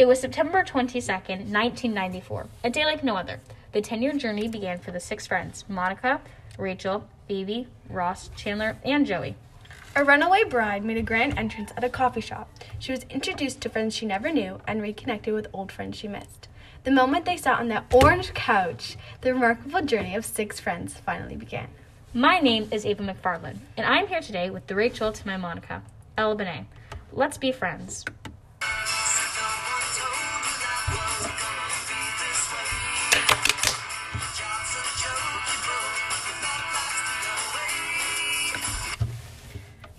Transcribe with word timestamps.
It 0.00 0.08
was 0.08 0.18
September 0.18 0.64
22nd, 0.64 1.52
1994, 1.52 2.46
a 2.64 2.70
day 2.70 2.86
like 2.86 3.04
no 3.04 3.16
other. 3.16 3.38
The 3.72 3.82
10 3.82 4.00
year 4.00 4.14
journey 4.14 4.48
began 4.48 4.78
for 4.78 4.92
the 4.92 4.98
six 4.98 5.26
friends 5.26 5.66
Monica, 5.68 6.22
Rachel, 6.56 7.04
Phoebe, 7.28 7.66
Ross, 7.86 8.30
Chandler, 8.34 8.78
and 8.82 9.04
Joey. 9.04 9.36
A 9.94 10.02
runaway 10.02 10.44
bride 10.44 10.86
made 10.86 10.96
a 10.96 11.02
grand 11.02 11.38
entrance 11.38 11.70
at 11.76 11.84
a 11.84 11.90
coffee 11.90 12.22
shop. 12.22 12.48
She 12.78 12.92
was 12.92 13.04
introduced 13.10 13.60
to 13.60 13.68
friends 13.68 13.94
she 13.94 14.06
never 14.06 14.32
knew 14.32 14.62
and 14.66 14.80
reconnected 14.80 15.34
with 15.34 15.48
old 15.52 15.70
friends 15.70 15.98
she 15.98 16.08
missed. 16.08 16.48
The 16.84 16.90
moment 16.90 17.26
they 17.26 17.36
sat 17.36 17.60
on 17.60 17.68
that 17.68 17.92
orange 17.92 18.32
couch, 18.32 18.96
the 19.20 19.34
remarkable 19.34 19.82
journey 19.82 20.14
of 20.14 20.24
six 20.24 20.58
friends 20.58 20.94
finally 20.94 21.36
began. 21.36 21.68
My 22.14 22.38
name 22.38 22.70
is 22.72 22.86
Ava 22.86 23.02
McFarland, 23.02 23.58
and 23.76 23.84
I'm 23.84 24.06
here 24.06 24.22
today 24.22 24.48
with 24.48 24.66
the 24.66 24.76
Rachel 24.76 25.12
to 25.12 25.26
my 25.26 25.36
Monica, 25.36 25.82
Ella 26.16 26.36
Benet. 26.36 26.64
Let's 27.12 27.36
be 27.36 27.52
friends. 27.52 28.06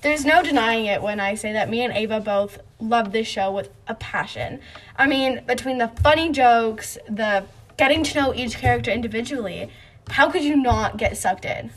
There's 0.02 0.26
no 0.26 0.42
denying 0.42 0.88
it 0.88 1.04
when 1.04 1.20
I 1.20 1.36
say 1.36 1.54
that 1.54 1.70
me 1.70 1.84
and 1.84 1.94
Ava 1.94 2.20
both 2.20 2.58
love 2.80 3.12
this 3.12 3.28
show 3.28 3.52
with 3.52 3.70
a 3.88 3.94
passion. 3.94 4.60
I 4.98 5.06
mean, 5.06 5.44
between 5.46 5.78
the 5.78 5.90
funny 5.90 6.32
jokes, 6.32 6.98
the 7.08 7.46
getting 7.78 8.04
to 8.06 8.20
know 8.20 8.34
each 8.34 8.58
character 8.58 8.90
individually, 8.90 9.70
how 10.10 10.32
could 10.32 10.44
you 10.44 10.56
not 10.56 10.98
get 10.98 11.18
sucked 11.18 11.46
in? 11.46 11.70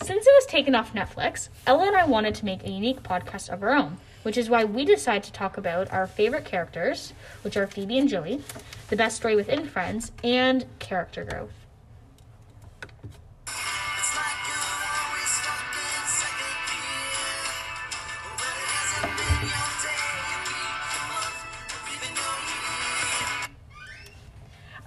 Since 0.00 0.26
it 0.26 0.32
was 0.32 0.46
taken 0.46 0.76
off 0.76 0.94
Netflix, 0.94 1.48
Ella 1.66 1.88
and 1.88 1.96
I 1.96 2.06
wanted 2.06 2.36
to 2.36 2.44
make 2.44 2.64
a 2.64 2.70
unique 2.70 3.02
podcast 3.02 3.48
of 3.48 3.64
our 3.64 3.74
own, 3.74 3.98
which 4.22 4.38
is 4.38 4.48
why 4.48 4.62
we 4.62 4.84
decided 4.84 5.24
to 5.24 5.32
talk 5.32 5.56
about 5.56 5.92
our 5.92 6.06
favorite 6.06 6.44
characters, 6.44 7.12
which 7.42 7.56
are 7.56 7.66
Phoebe 7.66 7.98
and 7.98 8.08
Joey, 8.08 8.42
the 8.90 8.96
best 8.96 9.16
story 9.16 9.34
within 9.34 9.66
Friends, 9.66 10.12
and 10.22 10.66
character 10.78 11.24
growth. 11.24 11.61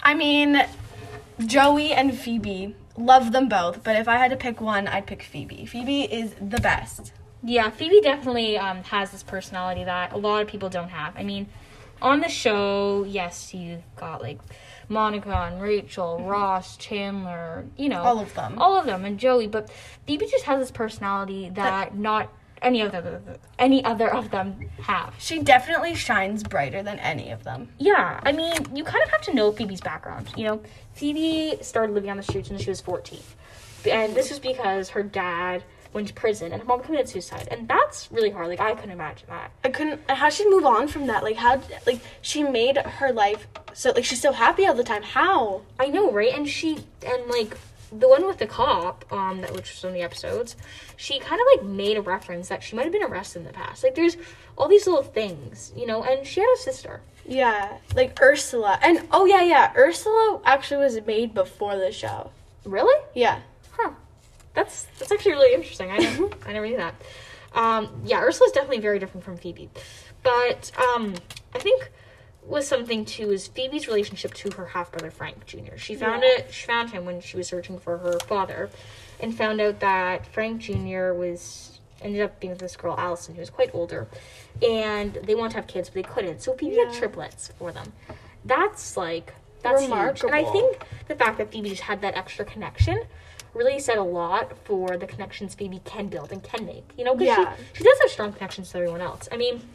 I 0.06 0.14
mean, 0.14 0.64
Joey 1.46 1.92
and 1.92 2.16
Phoebe, 2.18 2.76
love 2.96 3.32
them 3.32 3.50
both, 3.50 3.84
but 3.84 3.96
if 3.96 4.08
I 4.08 4.18
had 4.18 4.30
to 4.32 4.38
pick 4.38 4.62
one, 4.62 4.88
I'd 4.88 5.08
pick 5.08 5.24
Phoebe. 5.24 5.66
Phoebe 5.66 6.04
is 6.04 6.36
the 6.40 6.60
best. 6.60 7.12
Yeah, 7.44 7.72
Phoebe 7.72 8.02
definitely 8.02 8.58
um, 8.58 8.84
has 8.84 9.10
this 9.12 9.24
personality 9.24 9.84
that 9.84 10.14
a 10.14 10.18
lot 10.18 10.42
of 10.44 10.48
people 10.48 10.70
don't 10.70 10.90
have. 10.90 11.14
I 11.18 11.24
mean, 11.24 11.48
on 12.02 12.20
the 12.20 12.30
show, 12.30 13.04
yes, 13.08 13.54
you've 13.54 13.82
got 13.96 14.22
like 14.22 14.40
Monica 14.90 15.32
and 15.52 15.60
Rachel, 15.62 16.24
Ross, 16.24 16.78
Chandler, 16.78 17.66
you 17.76 17.90
know, 17.90 18.04
All 18.04 18.20
of 18.20 18.34
them. 18.36 18.60
all 18.60 18.78
of 18.78 18.86
them, 18.86 19.06
and 19.06 19.20
Joey. 19.20 19.48
But 19.48 19.72
Phoebe 20.06 20.28
just 20.28 20.46
has 20.46 20.60
this 20.60 20.72
personality 20.72 21.50
that 21.56 21.98
not 21.98 22.32
any 22.66 22.82
of 22.82 22.94
other 22.94 23.22
any 23.60 23.86
other 23.86 24.14
of 24.14 24.32
them 24.32 24.70
have. 24.82 25.14
She 25.18 25.42
definitely 25.42 25.96
shines 25.96 26.44
brighter 26.44 26.84
than 26.84 27.00
any 27.00 27.32
of 27.32 27.44
them. 27.44 27.70
Yeah, 27.78 28.20
I 28.24 28.32
mean, 28.32 28.54
you 28.76 28.84
kind 28.84 29.04
of 29.04 29.10
have 29.12 29.22
to 29.22 29.34
know 29.34 29.52
Phoebe's 29.52 29.82
background. 29.82 30.28
You 30.36 30.46
know, 30.46 30.62
Phoebe 30.94 31.58
started 31.62 31.94
living 31.94 32.10
on 32.10 32.18
the 32.18 32.24
streets 32.24 32.50
when 32.50 32.60
she 32.60 32.70
was 32.70 32.82
14. 32.82 33.20
And 33.90 34.16
this 34.16 34.30
was 34.30 34.40
because 34.40 34.90
her 34.90 35.04
dad 35.04 35.64
went 35.94 36.08
to 36.08 36.14
prison 36.14 36.52
and 36.52 36.62
her 36.62 36.68
mom 36.68 36.82
committed 36.82 37.08
suicide. 37.08 37.48
And 37.52 37.68
that's 37.68 38.12
really 38.12 38.32
hard. 38.32 38.50
Like, 38.50 38.60
I 38.60 38.74
couldn't 38.74 38.92
imagine 38.92 39.28
that. 39.30 39.52
I 39.64 39.70
couldn't. 39.70 40.02
How 40.10 40.30
she 40.30 40.50
move 40.50 40.66
on 40.66 40.88
from 40.88 41.08
that? 41.08 41.24
Like 41.24 41.38
how? 41.38 41.62
Like 41.86 42.02
she 42.22 42.44
made 42.44 42.78
her 42.78 43.14
life 43.14 43.48
so 43.74 43.92
like 43.92 44.06
she's 44.06 44.22
so 44.22 44.32
happy 44.32 44.66
all 44.66 44.74
the 44.74 44.84
time. 44.84 45.04
How? 45.04 45.62
I 45.80 45.88
know, 45.88 46.12
right? 46.12 46.34
And 46.34 46.48
she, 46.48 46.80
and 47.06 47.30
like, 47.30 47.58
the 47.92 48.08
one 48.08 48.26
with 48.26 48.38
the 48.38 48.48
cop, 48.48 49.06
um, 49.12 49.42
that 49.42 49.54
which 49.54 49.72
was 49.72 49.84
in 49.84 49.94
the 49.94 50.02
episodes, 50.02 50.56
she 50.98 51.20
kind 51.20 51.40
of 51.40 51.48
like 51.56 51.66
made 51.66 51.98
a 51.98 52.02
reference 52.02 52.50
that 52.50 52.64
she 52.64 52.76
might 52.76 52.84
have 52.84 52.92
been 52.92 53.04
arrested 53.04 53.40
in 53.40 53.46
the 53.46 53.54
past. 53.54 53.84
Like, 53.84 53.96
there's 53.96 54.18
all 54.58 54.68
these 54.68 54.88
little 54.88 55.04
things, 55.04 55.72
you 55.76 55.86
know, 55.86 56.04
and 56.04 56.26
she 56.26 56.40
had 56.40 56.50
a 56.56 56.62
sister. 56.62 57.02
Yeah, 57.28 57.78
like 57.96 58.20
Ursula. 58.22 58.80
And 58.82 59.08
oh 59.12 59.26
yeah, 59.26 59.42
yeah, 59.42 59.74
Ursula 59.76 60.42
actually 60.46 60.84
was 60.84 61.00
made 61.06 61.34
before 61.34 61.76
the 61.76 61.92
show. 61.92 62.32
Really? 62.64 63.00
Yeah. 63.14 63.40
Huh. 63.72 63.92
That's 64.54 64.88
that's 65.00 65.12
actually 65.12 65.34
really 65.34 65.54
interesting. 65.54 65.92
I 65.92 65.98
never, 65.98 66.30
I 66.48 66.54
never 66.54 66.68
knew 66.68 66.78
that. 66.78 66.96
Um, 67.54 68.02
yeah, 68.06 68.20
Ursula's 68.20 68.52
definitely 68.52 68.82
very 68.82 69.00
different 69.00 69.24
from 69.24 69.38
Phoebe, 69.38 69.70
but 70.24 70.72
um, 70.78 71.16
I 71.54 71.60
think 71.60 71.90
was 72.46 72.68
something 72.68 73.06
too 73.06 73.32
is 73.32 73.48
Phoebe's 73.48 73.88
relationship 73.88 74.34
to 74.36 74.52
her 74.52 74.68
half 74.68 74.92
brother 74.92 75.10
Frank 75.12 75.46
Jr. 75.46 75.78
She 75.78 75.96
found 75.96 76.24
Yeah. 76.24 76.30
it. 76.40 76.54
She 76.54 76.66
found 76.68 76.92
him 76.92 77.06
when 77.06 77.22
she 77.22 77.38
was 77.38 77.48
searching 77.48 77.80
for 77.80 77.98
her 77.98 78.20
father, 78.28 78.70
and 79.20 79.36
found 79.36 79.60
out 79.62 79.80
that 79.80 80.26
Frank 80.28 80.62
Jr. 80.62 81.14
was 81.14 81.80
ended 82.02 82.22
up 82.22 82.40
being 82.40 82.52
with 82.52 82.60
this 82.60 82.76
girl 82.76 82.94
Allison 82.98 83.34
who 83.36 83.40
was 83.40 83.50
quite 83.50 83.72
older, 83.74 84.08
and 84.62 85.14
they 85.24 85.34
wanted 85.34 85.52
to 85.52 85.56
have 85.58 85.68
kids 85.68 85.90
but 85.90 85.96
they 85.96 86.04
couldn't. 86.04 86.42
So 86.42 86.54
Phoebe 86.54 86.76
had 86.78 86.94
triplets 86.94 87.52
for 87.58 87.72
them. 87.72 87.94
That's 88.44 88.96
like 88.98 89.34
that's 89.64 89.82
huge. 89.82 90.24
And 90.24 90.36
I 90.36 90.44
think 90.44 90.84
the 91.08 91.16
fact 91.16 91.40
that 91.40 91.52
Phoebe 91.52 91.70
just 91.70 91.82
had 91.82 92.02
that 92.02 92.16
extra 92.16 92.46
connection 92.46 93.02
really 93.56 93.80
said 93.80 93.98
a 93.98 94.04
lot 94.04 94.56
for 94.66 94.98
the 94.98 95.08
connections 95.08 95.56
Phoebe 95.56 95.82
can 95.86 96.08
build 96.08 96.32
and 96.32 96.44
can 96.44 96.66
make. 96.66 96.84
You 96.98 97.06
know, 97.06 97.16
because 97.16 97.38
Yeah. 97.38 97.56
she, 97.74 97.78
she 97.80 97.84
does 97.86 98.00
have 98.02 98.12
strong 98.12 98.34
connections 98.34 98.70
to 98.72 98.78
everyone 98.78 99.02
else. 99.02 99.28
I 99.32 99.38
mean, 99.38 99.68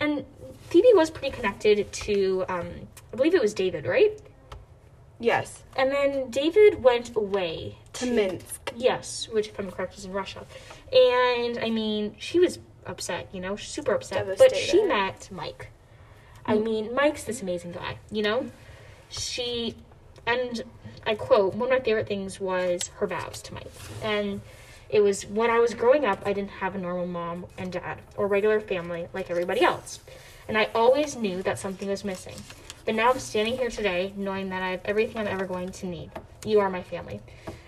and 0.00 0.24
Phoebe 0.68 0.88
was 0.94 1.10
pretty 1.10 1.34
connected 1.34 1.92
to, 1.92 2.44
um, 2.48 2.68
I 3.12 3.16
believe 3.16 3.34
it 3.34 3.42
was 3.42 3.54
David, 3.54 3.86
right? 3.86 4.18
Yes. 5.20 5.62
And 5.76 5.90
then 5.90 6.30
David 6.30 6.82
went 6.82 7.14
away 7.16 7.78
To 7.94 8.06
Minsk. 8.06 8.72
Yes, 8.76 9.28
which, 9.30 9.48
if 9.48 9.58
I'm 9.58 9.70
correct, 9.70 9.96
is 9.96 10.04
in 10.04 10.12
Russia. 10.12 10.44
And 10.92 11.58
I 11.58 11.70
mean, 11.70 12.16
she 12.18 12.40
was 12.40 12.58
upset, 12.86 13.28
you 13.32 13.40
know, 13.40 13.56
super 13.56 13.94
upset. 13.94 14.26
But 14.38 14.54
she 14.56 14.82
met 14.82 15.28
Mike. 15.30 15.68
I 16.46 16.58
mean, 16.58 16.94
Mike's 16.94 17.24
this 17.24 17.40
amazing 17.40 17.72
guy, 17.72 17.98
you 18.10 18.22
know? 18.22 18.50
She, 19.08 19.76
and 20.26 20.62
I 21.06 21.14
quote, 21.14 21.54
one 21.54 21.72
of 21.72 21.78
my 21.78 21.84
favorite 21.84 22.06
things 22.06 22.40
was 22.40 22.88
her 22.96 23.06
vows 23.06 23.40
to 23.42 23.54
Mike. 23.54 23.72
And 24.02 24.42
it 24.94 25.02
was 25.02 25.26
when 25.26 25.50
I 25.50 25.58
was 25.58 25.74
growing 25.74 26.04
up, 26.04 26.22
I 26.24 26.32
didn't 26.32 26.52
have 26.52 26.76
a 26.76 26.78
normal 26.78 27.08
mom 27.08 27.46
and 27.58 27.72
dad 27.72 27.98
or 28.16 28.28
regular 28.28 28.60
family 28.60 29.08
like 29.12 29.28
everybody 29.28 29.60
else. 29.60 29.98
And 30.46 30.56
I 30.56 30.70
always 30.72 31.16
knew 31.16 31.42
that 31.42 31.58
something 31.58 31.88
was 31.88 32.04
missing. 32.04 32.36
But 32.84 32.94
now 32.94 33.10
I'm 33.10 33.18
standing 33.18 33.56
here 33.56 33.70
today 33.70 34.12
knowing 34.16 34.50
that 34.50 34.62
I 34.62 34.70
have 34.70 34.82
everything 34.84 35.18
I'm 35.18 35.26
ever 35.26 35.46
going 35.46 35.70
to 35.70 35.86
need. 35.86 36.12
You 36.46 36.60
are 36.60 36.70
my 36.70 36.84
family. 36.84 37.20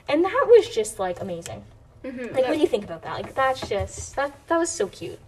And 0.08 0.24
that 0.24 0.44
was 0.46 0.68
just 0.68 1.00
like 1.00 1.20
amazing. 1.20 1.64
Mm-hmm. 2.04 2.32
Like 2.32 2.46
when 2.46 2.60
you 2.60 2.68
think 2.68 2.84
about 2.84 3.02
that, 3.02 3.14
like 3.14 3.34
that's 3.34 3.68
just 3.68 4.14
that 4.14 4.32
that 4.46 4.58
was 4.58 4.70
so 4.70 4.86
cute. 4.86 5.18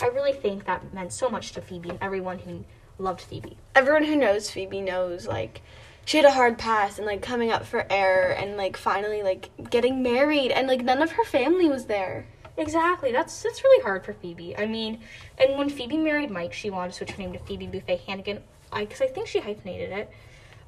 I 0.00 0.06
really 0.06 0.32
think 0.32 0.64
that 0.64 0.94
meant 0.94 1.12
so 1.12 1.28
much 1.28 1.52
to 1.52 1.60
Phoebe 1.60 1.90
and 1.90 1.98
everyone 2.00 2.38
who 2.38 2.64
loved 2.96 3.20
Phoebe. 3.20 3.58
Everyone 3.74 4.04
who 4.04 4.16
knows 4.16 4.50
Phoebe 4.50 4.80
knows 4.80 5.26
like 5.26 5.60
she 6.04 6.16
had 6.16 6.26
a 6.26 6.32
hard 6.32 6.58
pass 6.58 6.98
and 6.98 7.06
like 7.06 7.22
coming 7.22 7.50
up 7.50 7.64
for 7.64 7.86
air 7.90 8.32
and 8.32 8.56
like 8.56 8.76
finally 8.76 9.22
like 9.22 9.50
getting 9.70 10.02
married 10.02 10.50
and 10.50 10.66
like 10.66 10.82
none 10.82 11.00
of 11.02 11.12
her 11.12 11.24
family 11.24 11.68
was 11.68 11.86
there. 11.86 12.26
Exactly. 12.56 13.12
That's 13.12 13.42
that's 13.42 13.62
really 13.64 13.82
hard 13.82 14.04
for 14.04 14.12
Phoebe. 14.12 14.56
I 14.56 14.66
mean, 14.66 15.00
and 15.38 15.56
when 15.58 15.68
Phoebe 15.70 15.96
married 15.96 16.30
Mike, 16.30 16.52
she 16.52 16.70
wanted 16.70 16.90
to 16.92 16.96
switch 16.98 17.12
her 17.12 17.18
name 17.22 17.32
to 17.32 17.38
Phoebe 17.40 17.66
Buffay 17.66 18.00
Hannigan. 18.00 18.42
I 18.72 18.84
because 18.84 19.00
I 19.00 19.06
think 19.06 19.26
she 19.28 19.40
hyphenated 19.40 19.90
it. 19.92 20.10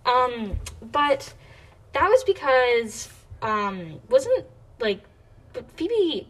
Um, 0.06 0.58
but 0.92 1.32
that 1.92 2.08
was 2.08 2.24
because 2.24 3.08
um 3.42 4.00
wasn't 4.08 4.46
like 4.80 5.02
but 5.52 5.70
Phoebe 5.72 6.28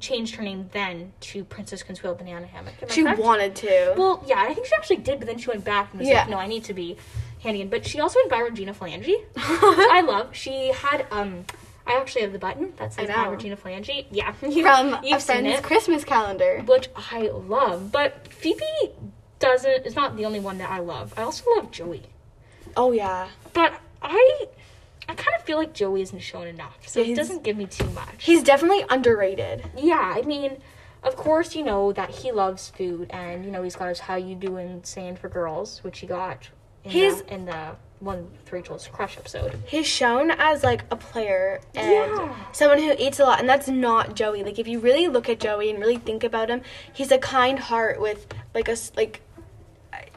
changed 0.00 0.36
her 0.36 0.42
name 0.42 0.70
then 0.72 1.12
to 1.20 1.42
Princess 1.44 1.82
Consuelo 1.82 2.14
Banana 2.14 2.46
Hammock. 2.46 2.74
She 2.88 3.02
correct? 3.02 3.18
wanted 3.20 3.56
to. 3.56 3.94
Well, 3.96 4.22
yeah, 4.26 4.36
I 4.38 4.54
think 4.54 4.66
she 4.66 4.74
actually 4.76 4.98
did, 4.98 5.18
but 5.18 5.26
then 5.26 5.38
she 5.38 5.48
went 5.48 5.64
back 5.64 5.90
and 5.90 6.00
was 6.00 6.08
Yeah. 6.08 6.20
like, 6.20 6.28
"No, 6.30 6.36
I 6.38 6.46
need 6.46 6.64
to 6.64 6.74
be 6.74 6.96
Hannigan." 7.42 7.68
But 7.68 7.86
she 7.86 8.00
also 8.00 8.18
went 8.20 8.30
by 8.30 8.38
Regina 8.40 8.74
Phalange, 8.74 9.06
which 9.06 9.26
I 9.36 10.00
love. 10.06 10.34
She 10.34 10.68
had 10.72 11.06
um, 11.10 11.44
I 11.86 11.94
actually 11.94 12.22
have 12.22 12.32
the 12.32 12.38
button 12.38 12.72
that 12.76 12.92
says 12.92 13.08
I 13.10 13.14
by 13.14 13.24
know. 13.24 13.30
Regina 13.32 13.56
Phalange. 13.56 14.06
Yeah, 14.10 14.34
you, 14.42 14.62
From 14.64 14.94
a 14.94 15.00
you've 15.04 15.20
seen 15.22 15.42
friend's 15.42 15.58
it, 15.58 15.62
Christmas 15.62 16.04
calendar. 16.04 16.62
which 16.66 16.88
I 16.96 17.28
love. 17.28 17.92
But 17.92 18.28
Phoebe 18.28 18.64
doesn't 19.38 19.86
is 19.86 19.96
not 19.96 20.16
the 20.16 20.24
only 20.24 20.40
one 20.40 20.58
that 20.58 20.70
I 20.70 20.78
love. 20.78 21.12
I 21.16 21.22
also 21.22 21.44
love 21.56 21.70
Joey, 21.70 22.02
Oh 22.76 22.92
yeah. 22.92 23.28
but 23.52 23.74
I. 24.02 24.46
I 25.08 25.14
kind 25.14 25.34
of 25.36 25.42
feel 25.42 25.58
like 25.58 25.74
Joey 25.74 26.00
isn't 26.02 26.20
shown 26.20 26.46
enough, 26.46 26.78
so 26.86 27.00
Yeah, 27.00 27.12
it 27.12 27.16
doesn't 27.16 27.42
give 27.42 27.56
me 27.56 27.66
too 27.66 27.90
much. 27.90 28.24
He's 28.24 28.44
definitely 28.44 28.84
underrated. 28.88 29.64
Yeah, 29.76 30.14
I 30.16 30.22
mean, 30.22 30.58
of 31.02 31.16
course, 31.16 31.56
you 31.56 31.64
know 31.64 31.92
that 31.92 32.08
he 32.10 32.30
loves 32.30 32.70
food, 32.70 33.10
and 33.10 33.44
you 33.44 33.50
know 33.50 33.64
he's 33.64 33.74
got 33.74 33.88
his 33.88 33.98
"How 33.98 34.14
You 34.14 34.36
Doing" 34.36 34.80
saying 34.84 35.16
for 35.16 35.28
girls, 35.28 35.82
which 35.82 35.98
he 35.98 36.06
got 36.06 36.48
in 36.84 36.90
He's- 36.90 37.22
the, 37.22 37.34
in 37.34 37.44
the 37.46 37.76
one 38.00 38.28
with 38.32 38.52
Rachel's 38.52 38.88
crush 38.88 39.16
episode. 39.16 39.56
He's 39.66 39.86
shown 39.86 40.32
as 40.32 40.64
like 40.64 40.82
a 40.90 40.96
player 40.96 41.60
and 41.74 41.90
Yeah. 41.90 42.34
someone 42.50 42.78
who 42.78 42.94
eats 42.98 43.20
a 43.20 43.24
lot, 43.24 43.38
and 43.38 43.48
that's 43.48 43.68
not 43.68 44.16
Joey. 44.16 44.42
Like 44.42 44.58
if 44.58 44.66
you 44.66 44.80
really 44.80 45.06
look 45.06 45.28
at 45.28 45.38
Joey 45.38 45.70
and 45.70 45.78
really 45.78 45.98
think 45.98 46.24
about 46.24 46.48
him, 46.48 46.62
he's 46.92 47.12
a 47.12 47.18
kind 47.18 47.58
heart 47.60 48.00
with 48.00 48.26
like 48.54 48.68
a 48.68 48.76
like 48.96 49.20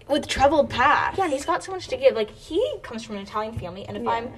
with 0.08 0.28
troubled 0.28 0.70
past. 0.70 1.18
Yeah, 1.18 1.26
and 1.26 1.34
he's 1.34 1.46
got 1.46 1.64
so 1.64 1.72
much 1.72 1.88
to 1.90 1.98
give. 1.98 2.16
Like 2.16 2.32
he 2.32 2.78
comes 2.82 3.04
from 3.04 3.18
an 3.18 3.22
Italian 3.24 3.58
family, 3.58 3.86
and 3.88 3.98
if 3.98 4.04
Yeah. 4.04 4.10
I'm 4.10 4.34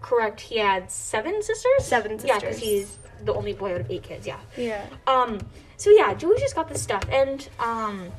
correct, 0.00 0.40
he 0.40 0.58
had 0.58 0.90
seven 0.90 1.42
sisters. 1.42 1.84
Seven 1.84 2.18
sisters. 2.18 2.28
Yeah, 2.28 2.38
because 2.38 2.58
he's 2.58 2.98
the 3.24 3.34
only 3.34 3.52
boy 3.52 3.74
out 3.74 3.80
of 3.82 3.90
eight 3.90 4.04
kids. 4.04 4.26
Yeah. 4.28 4.38
Yeah. 4.56 4.84
Um. 5.08 5.40
So 5.76 5.90
yeah, 5.90 6.14
Joey 6.14 6.38
just 6.38 6.54
got 6.54 6.68
this 6.68 6.80
stuff, 6.82 7.02
and 7.10 7.48
um, 7.58 8.12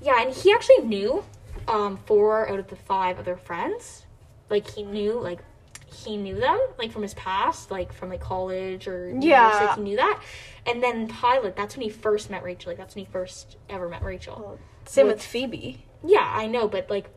yeah, 0.00 0.20
and 0.22 0.34
he 0.34 0.52
actually 0.52 0.78
knew, 0.84 1.22
um, 1.68 1.96
four 2.06 2.48
out 2.48 2.58
of 2.58 2.68
the 2.68 2.76
five 2.76 3.18
other 3.18 3.36
friends. 3.36 4.04
Like 4.48 4.68
he 4.68 4.82
knew, 4.82 5.20
like 5.20 5.40
he 5.92 6.16
knew 6.16 6.36
them, 6.36 6.58
like 6.78 6.92
from 6.92 7.02
his 7.02 7.14
past, 7.14 7.70
like 7.70 7.92
from 7.92 8.08
like 8.10 8.20
college 8.20 8.86
or 8.88 9.12
Yeah. 9.20 9.48
like, 9.66 9.76
he 9.76 9.82
knew 9.82 9.96
that. 9.96 10.20
And 10.66 10.82
then 10.82 11.08
pilot, 11.08 11.56
that's 11.56 11.76
when 11.76 11.82
he 11.82 11.90
first 11.90 12.30
met 12.30 12.42
Rachel. 12.42 12.70
Like 12.70 12.78
that's 12.78 12.94
when 12.94 13.04
he 13.04 13.10
first 13.10 13.56
ever 13.68 13.88
met 13.88 14.02
Rachel. 14.02 14.58
Same 14.86 15.06
With- 15.06 15.16
with 15.16 15.24
Phoebe. 15.24 15.84
Yeah, 16.04 16.24
I 16.24 16.46
know, 16.46 16.66
but 16.68 16.88
like, 16.88 17.14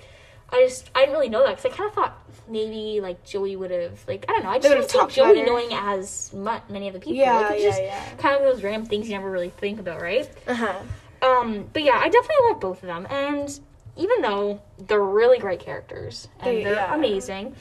I 0.50 0.66
just 0.66 0.92
I 0.94 1.00
didn't 1.00 1.14
really 1.16 1.30
know 1.30 1.44
that 1.46 1.56
because 1.58 1.72
I 1.74 1.76
kind 1.76 1.88
of 1.90 1.96
thought 1.96 2.22
maybe 2.48 3.00
like 3.02 3.24
Joey 3.24 3.56
would 3.56 3.72
have 3.72 4.04
like 4.08 4.26
I 4.30 4.34
don't 4.34 4.44
know. 4.44 4.50
I 4.50 4.60
just 4.60 4.70
didn't 4.70 4.90
talked 4.90 5.14
Joey 5.14 5.32
about 5.32 5.38
her. 5.40 5.46
knowing 5.48 5.70
as 5.74 6.32
much 6.34 6.64
many 6.70 6.88
of 6.90 6.94
the 6.94 7.00
people. 7.00 7.16
Yeah, 7.16 7.40
like, 7.40 7.60
yeah, 7.60 7.66
just 7.70 7.82
yeah. 7.82 8.10
kind 8.20 8.36
of 8.36 8.44
those 8.44 8.62
random 8.64 8.86
things 8.88 9.08
you 9.10 9.16
never 9.16 9.32
really 9.32 9.50
think 9.50 9.80
about, 9.80 10.00
right? 10.02 10.30
Uh 10.46 10.54
huh. 10.54 10.80
Um, 11.24 11.70
but 11.74 11.82
yeah, 11.84 11.94
I 11.98 12.10
definitely 12.10 12.46
love 12.50 12.60
both 12.60 12.84
of 12.84 12.88
them, 12.88 13.08
and 13.10 13.60
even 13.96 14.22
though 14.22 14.62
they're 14.78 15.00
really 15.02 15.40
great 15.40 15.60
characters 15.60 16.28
and 16.40 16.58
They- 16.58 16.66
are 16.66 16.74
yeah. 16.74 16.96
amazing, 16.96 17.56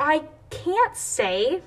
I 0.00 0.24
can't 0.50 0.96
say 0.96 1.62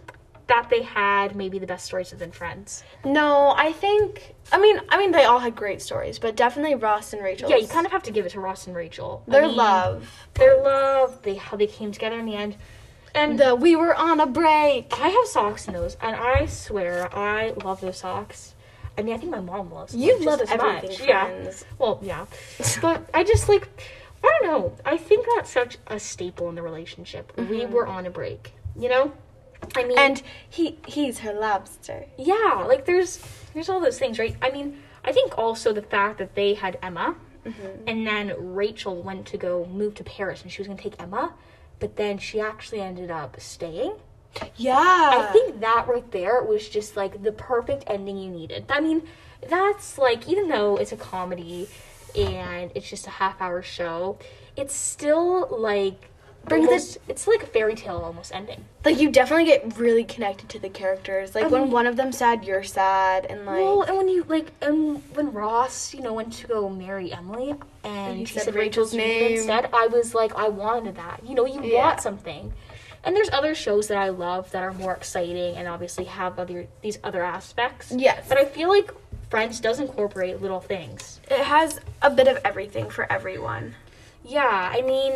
that 0.48 0.70
they 0.70 0.82
had 0.82 1.36
maybe 1.36 1.60
the 1.60 1.68
best 1.68 1.86
stories 1.86 2.12
within 2.12 2.32
Friends. 2.32 2.84
No, 3.06 3.54
I 3.56 3.72
think. 3.72 4.36
I 4.52 4.60
mean, 4.60 4.82
I 4.90 4.98
mean, 4.98 5.12
they 5.12 5.24
all 5.24 5.40
had 5.40 5.56
great 5.56 5.82
stories, 5.82 6.20
but 6.20 6.36
definitely 6.36 6.76
Ross 6.76 7.14
and 7.14 7.24
Rachel. 7.24 7.50
Yeah, 7.50 7.56
you 7.56 7.68
kind 7.68 7.86
of 7.86 7.92
have 7.94 8.04
to 8.04 8.12
give 8.12 8.26
it 8.26 8.32
to 8.34 8.42
Ross 8.42 8.68
and 8.68 8.76
Rachel. 8.76 9.24
I 9.28 9.32
their 9.32 9.42
mean, 9.48 9.56
love. 9.56 10.12
their 10.34 10.62
love, 10.62 11.22
they 11.22 11.36
how 11.36 11.56
they 11.56 11.68
came 11.68 11.92
together 11.94 12.20
in 12.20 12.26
the 12.26 12.36
end, 12.36 12.58
and 13.16 13.40
The 13.40 13.56
we 13.56 13.78
were 13.78 13.96
on 13.96 14.20
a 14.20 14.26
break. 14.26 14.92
I 15.00 15.08
have 15.10 15.28
socks 15.28 15.68
in 15.68 15.74
those, 15.74 15.96
and 16.02 16.16
I 16.18 16.48
swear 16.48 17.08
I 17.16 17.52
love 17.64 17.80
those 17.80 18.00
socks. 18.00 18.54
I 18.98 19.04
mean, 19.04 19.14
I 19.14 19.18
think 19.18 19.32
my 19.32 19.40
mom 19.40 19.72
loves. 19.72 19.96
You 19.96 20.20
love 20.20 20.42
as 20.42 20.52
everything, 20.52 20.90
much. 20.90 21.00
Yeah. 21.00 21.26
friends. 21.26 21.66
Well, 21.78 22.00
yeah, 22.02 22.26
but 22.82 23.10
I 23.14 23.24
just 23.24 23.48
like, 23.50 23.68
I 24.24 24.30
don't 24.40 24.52
know. 24.52 24.78
I 24.86 24.98
think 24.98 25.26
that's 25.36 25.50
such 25.50 25.78
a 25.88 26.00
staple 26.00 26.50
in 26.50 26.56
the 26.56 26.62
relationship. 26.62 27.32
We 27.38 27.44
mm-hmm. 27.44 27.74
were 27.74 27.88
on 27.88 28.06
a 28.06 28.10
break, 28.10 28.54
you 28.78 28.90
know. 28.90 29.14
I 29.76 29.84
mean, 29.84 29.98
And 29.98 30.22
he 30.50 30.78
he's 30.88 31.20
her 31.20 31.34
lobster. 31.34 32.06
yeah, 32.18 32.66
like 32.68 32.86
there's 32.86 33.20
there's 33.54 33.70
all 33.70 33.80
those 33.80 34.00
things, 34.00 34.20
right? 34.20 34.36
I 34.42 34.52
mean, 34.52 34.82
I 35.06 35.12
think 35.12 35.38
also 35.38 35.72
the 35.74 35.82
fact 35.82 36.18
that 36.18 36.36
they 36.36 36.54
had 36.54 36.78
Emma, 36.82 37.16
mm-hmm. 37.46 37.88
and 37.88 38.06
then 38.06 38.34
Rachel 38.38 39.02
went 39.02 39.26
to 39.28 39.38
go 39.38 39.66
move 39.66 39.96
to 39.96 40.04
Paris, 40.04 40.42
and 40.42 40.52
she 40.52 40.62
was 40.62 40.68
gonna 40.68 40.82
take 40.82 41.02
Emma, 41.02 41.34
but 41.80 41.96
then 41.96 42.18
she 42.18 42.40
actually 42.40 42.82
ended 42.82 43.12
up 43.12 43.40
staying. 43.40 43.94
Yeah. 44.56 44.76
I 44.78 45.30
think 45.34 45.60
that 45.62 45.88
right 45.88 46.10
there 46.12 46.42
was 46.44 46.68
just 46.70 46.96
like 46.96 47.24
the 47.24 47.32
perfect 47.32 47.84
ending 47.88 48.18
you 48.18 48.30
needed. 48.30 48.66
I 48.70 48.80
mean, 48.80 49.04
that's 49.50 49.98
like 49.98 50.28
even 50.28 50.48
though 50.48 50.78
it's 50.78 50.92
a 50.92 50.98
comedy 50.98 51.68
and 52.16 52.72
it's 52.76 52.90
just 52.90 53.08
a 53.08 53.12
half 53.12 53.42
hour 53.42 53.62
show, 53.62 54.18
it's 54.56 54.76
still 54.76 55.48
like 55.60 56.08
Brings 56.48 56.70
this 56.70 56.98
it's 57.08 57.28
like 57.28 57.44
a 57.44 57.46
fairy 57.46 57.76
tale 57.76 57.98
almost 57.98 58.34
ending. 58.34 58.66
like 58.84 59.00
you 59.00 59.12
definitely 59.12 59.46
get 59.46 59.78
really 59.78 60.04
connected 60.04 60.50
to 60.50 60.58
the 60.60 60.70
characters. 60.70 61.36
Like 61.36 61.46
I 61.46 61.48
when 61.50 61.70
one 61.70 61.86
of 61.86 61.98
them's 61.98 62.18
sad, 62.18 62.44
you're 62.46 62.64
sad, 62.64 63.28
and 63.28 63.46
like 63.46 63.58
well, 63.60 63.84
and 63.84 63.96
when 63.96 64.10
you 64.10 64.24
like, 64.28 64.52
and 64.60 65.04
when 65.16 65.32
Ross, 65.34 65.94
you 65.94 66.02
know, 66.02 66.14
went 66.14 66.34
to 66.34 66.48
go 66.48 66.68
marry 66.68 67.14
Emily, 67.14 67.54
and 67.84 68.14
he 68.14 68.20
he 68.22 68.26
said 68.26 68.46
said, 68.46 68.56
Rachel's 68.56 68.92
name. 68.92 69.34
instead, 69.36 69.70
I 69.72 69.86
was 69.86 70.16
like, 70.16 70.34
I 70.34 70.50
wanted 70.50 70.96
that. 70.96 71.20
You 71.24 71.36
know, 71.36 71.46
you 71.46 71.62
Yeah. 71.64 71.86
want 71.86 72.02
something. 72.02 72.52
And 73.04 73.16
there's 73.16 73.30
other 73.32 73.56
shows 73.56 73.88
that 73.88 73.98
I 73.98 74.10
love 74.10 74.52
that 74.52 74.62
are 74.64 74.74
more 74.74 74.94
exciting 74.94 75.56
and 75.56 75.68
obviously 75.68 76.06
have 76.06 76.38
other 76.38 76.68
these 76.82 77.00
other 77.04 77.24
aspects. 77.24 77.92
Yes. 77.96 78.26
But 78.30 78.38
I 78.38 78.46
feel 78.46 78.70
like 78.70 78.92
Friends 79.30 79.62
does 79.62 79.80
incorporate 79.80 80.42
little 80.42 80.60
things. 80.60 81.22
it 81.30 81.40
has 81.40 81.80
a 82.02 82.10
bit 82.10 82.28
of 82.28 82.38
everything 82.44 82.90
for 82.90 83.10
everyone. 83.10 83.76
Yeah, 84.26 84.72
I 84.76 84.82
mean, 84.82 85.14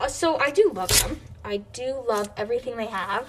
uh, 0.00 0.08
so 0.08 0.38
I 0.38 0.50
do 0.50 0.70
love 0.74 0.88
them. 1.02 1.20
I 1.44 1.58
do 1.58 2.02
love 2.08 2.30
everything 2.38 2.78
they 2.78 2.86
have. 2.86 3.26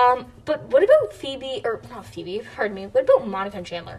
Um, 0.00 0.26
but 0.44 0.62
what 0.68 0.84
about 0.84 1.12
Phoebe 1.12 1.62
or 1.64 1.80
not 1.90 2.06
Phoebe? 2.06 2.42
Pardon 2.54 2.76
me. 2.76 2.86
What 2.86 3.04
about 3.04 3.26
Monica 3.26 3.56
and 3.56 3.66
Chandler? 3.66 3.98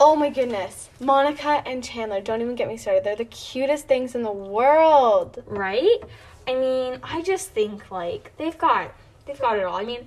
Oh 0.00 0.14
my 0.14 0.30
goodness, 0.30 0.88
Monica 1.00 1.62
and 1.66 1.82
Chandler. 1.82 2.20
Don't 2.20 2.40
even 2.40 2.54
get 2.54 2.68
me 2.68 2.76
started. 2.76 3.02
They're 3.02 3.16
the 3.16 3.24
cutest 3.24 3.88
things 3.88 4.14
in 4.14 4.22
the 4.22 4.30
world. 4.32 5.42
right? 5.46 5.98
I 6.46 6.54
mean, 6.54 6.98
I 7.02 7.22
just 7.22 7.50
think 7.50 7.90
like 7.90 8.32
they've 8.36 8.56
got 8.58 8.92
they've 9.26 9.40
got 9.40 9.58
it 9.58 9.64
all. 9.64 9.76
I 9.76 9.84
mean, 9.84 10.06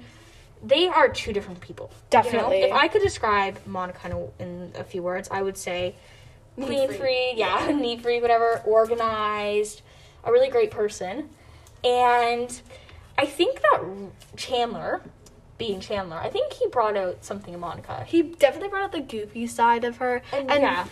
they 0.64 0.88
are 0.88 1.08
two 1.10 1.34
different 1.34 1.62
people. 1.62 1.90
you 1.92 1.96
know? 2.18 2.24
Definitely. 2.24 2.62
If 2.64 2.74
I 2.74 2.88
could 2.88 3.02
describe 3.02 3.60
Monica 3.66 4.08
in 4.08 4.12
a, 4.12 4.44
in 4.44 4.72
a 4.76 4.84
few 4.84 5.04
words, 5.04 5.28
I 5.32 5.42
would 5.42 5.58
say 5.58 5.96
clean 6.60 6.88
free. 6.90 6.98
free, 6.98 7.34
yeah, 7.36 7.72
neat 7.76 8.02
free, 8.02 8.22
whatever, 8.22 8.62
organized, 8.66 9.82
a 10.24 10.32
really 10.32 10.50
great 10.50 10.72
person. 10.72 11.30
And 11.84 12.62
I 13.18 13.26
think 13.26 13.62
that 13.62 13.84
Chandler, 14.36 15.02
being 15.58 15.80
Chandler, 15.80 16.18
I 16.18 16.30
think 16.30 16.54
he 16.54 16.68
brought 16.68 16.98
out 16.98 17.24
something 17.24 17.54
in 17.54 17.60
Monica. 17.60 18.04
He 18.06 18.24
definitely 18.24 18.70
brought 18.70 18.84
out 18.84 18.92
the 18.92 19.02
goofy 19.02 19.48
side 19.48 19.84
of 19.84 19.98
her, 19.98 20.22
And, 20.34 20.50
and 20.50 20.62
yeah, 20.64 20.86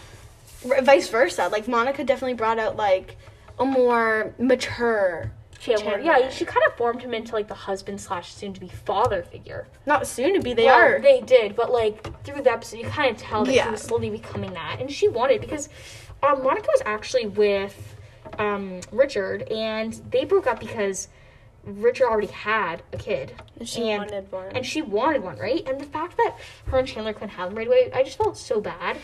r- 0.69 0.81
vice 0.81 1.09
versa. 1.09 1.49
Like 1.51 1.67
Monica 1.67 2.03
definitely 2.03 2.35
brought 2.35 2.59
out 2.59 2.77
like 2.77 3.17
a 3.59 3.65
more 3.65 4.33
mature, 4.39 5.31
Chandler, 5.59 5.91
Chandler. 5.93 5.99
yeah, 6.19 6.29
she 6.29 6.43
kind 6.45 6.65
of 6.67 6.75
formed 6.75 7.01
him 7.01 7.13
into 7.13 7.33
like 7.33 7.47
the 7.47 7.53
husband 7.53 8.01
slash 8.01 8.33
soon 8.33 8.53
to 8.53 8.59
be 8.59 8.67
father 8.67 9.23
figure. 9.23 9.67
not 9.85 10.05
soon 10.07 10.33
to 10.33 10.39
be. 10.41 10.53
They 10.53 10.65
Well, 10.65 10.79
are. 10.79 10.99
They 10.99 11.21
did, 11.21 11.55
but 11.55 11.71
like 11.71 12.23
through 12.23 12.41
the 12.41 12.51
episode, 12.51 12.77
you 12.79 12.85
kind 12.87 13.15
of 13.15 13.21
tell 13.21 13.45
that 13.45 13.53
Yeah. 13.53 13.65
he 13.65 13.71
was 13.71 13.81
slowly 13.81 14.09
becoming 14.09 14.53
that, 14.53 14.77
and 14.79 14.91
she 14.91 15.07
wanted 15.07 15.41
because 15.41 15.69
um, 16.21 16.43
Monica 16.43 16.67
was 16.67 16.81
actually 16.85 17.27
with 17.27 17.95
um, 18.39 18.79
Richard, 18.91 19.43
and 19.43 19.93
they 20.09 20.25
broke 20.25 20.47
up 20.47 20.59
because 20.59 21.07
Richard 21.65 22.07
already 22.07 22.27
had 22.27 22.81
a 22.91 22.97
kid, 22.97 23.33
And 23.59 23.69
she 23.69 23.83
wanted 23.83 24.29
one. 24.31 24.47
and 24.55 24.65
she 24.65 24.81
wanted 24.81 25.23
one, 25.23 25.37
right? 25.37 25.65
And 25.67 25.79
the 25.79 25.85
fact 25.85 26.17
that 26.17 26.35
her 26.67 26.79
and 26.79 26.87
Chandler 26.87 27.13
couldn't 27.13 27.29
have 27.29 27.49
them 27.49 27.57
right 27.57 27.67
away, 27.67 27.89
I 27.93 28.03
just 28.03 28.17
felt 28.17 28.35
so 28.37 28.59
bad. 28.59 28.97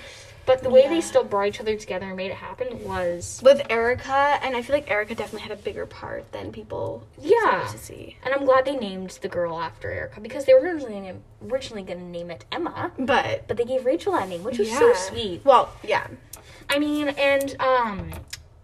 But 0.50 0.64
the 0.64 0.70
way 0.72 0.82
Yeah. 0.82 0.90
they 0.90 1.02
still 1.02 1.24
brought 1.24 1.46
each 1.50 1.60
other 1.60 1.76
together 1.76 2.08
and 2.08 2.18
made 2.18 2.32
it 2.32 2.38
happen 2.38 2.84
was 2.84 3.40
with 3.44 3.62
Erica, 3.70 4.40
and 4.42 4.58
I 4.58 4.64
feel 4.64 4.76
like 4.76 4.90
Erica 4.90 5.14
definitely 5.14 5.48
had 5.48 5.52
a 5.52 5.62
bigger 5.62 5.86
part 5.86 6.32
than 6.32 6.52
people 6.52 7.04
Yeah. 7.20 7.68
to 7.72 7.78
see. 7.78 8.18
and 8.24 8.34
I'm 8.34 8.46
glad 8.46 8.66
they 8.66 8.76
named 8.76 9.12
the 9.22 9.28
girl 9.28 9.60
after 9.60 9.92
Erica 9.92 10.20
because 10.20 10.46
they 10.46 10.56
were 10.56 10.62
originally 10.62 11.14
originally 11.48 11.84
going 11.84 12.00
to 12.00 12.06
name 12.06 12.32
it 12.32 12.46
Emma, 12.52 12.92
But 12.98 13.48
but 13.48 13.58
they 13.58 13.64
gave 13.64 13.86
Rachel 13.86 14.14
that 14.14 14.28
name, 14.28 14.44
which 14.44 14.58
was 14.58 14.72
so 14.76 14.92
sweet. 14.94 15.46
Well, 15.46 15.70
yeah. 15.84 16.08
I 16.68 16.80
mean, 16.80 17.10
and 17.10 17.56
um, 17.62 18.12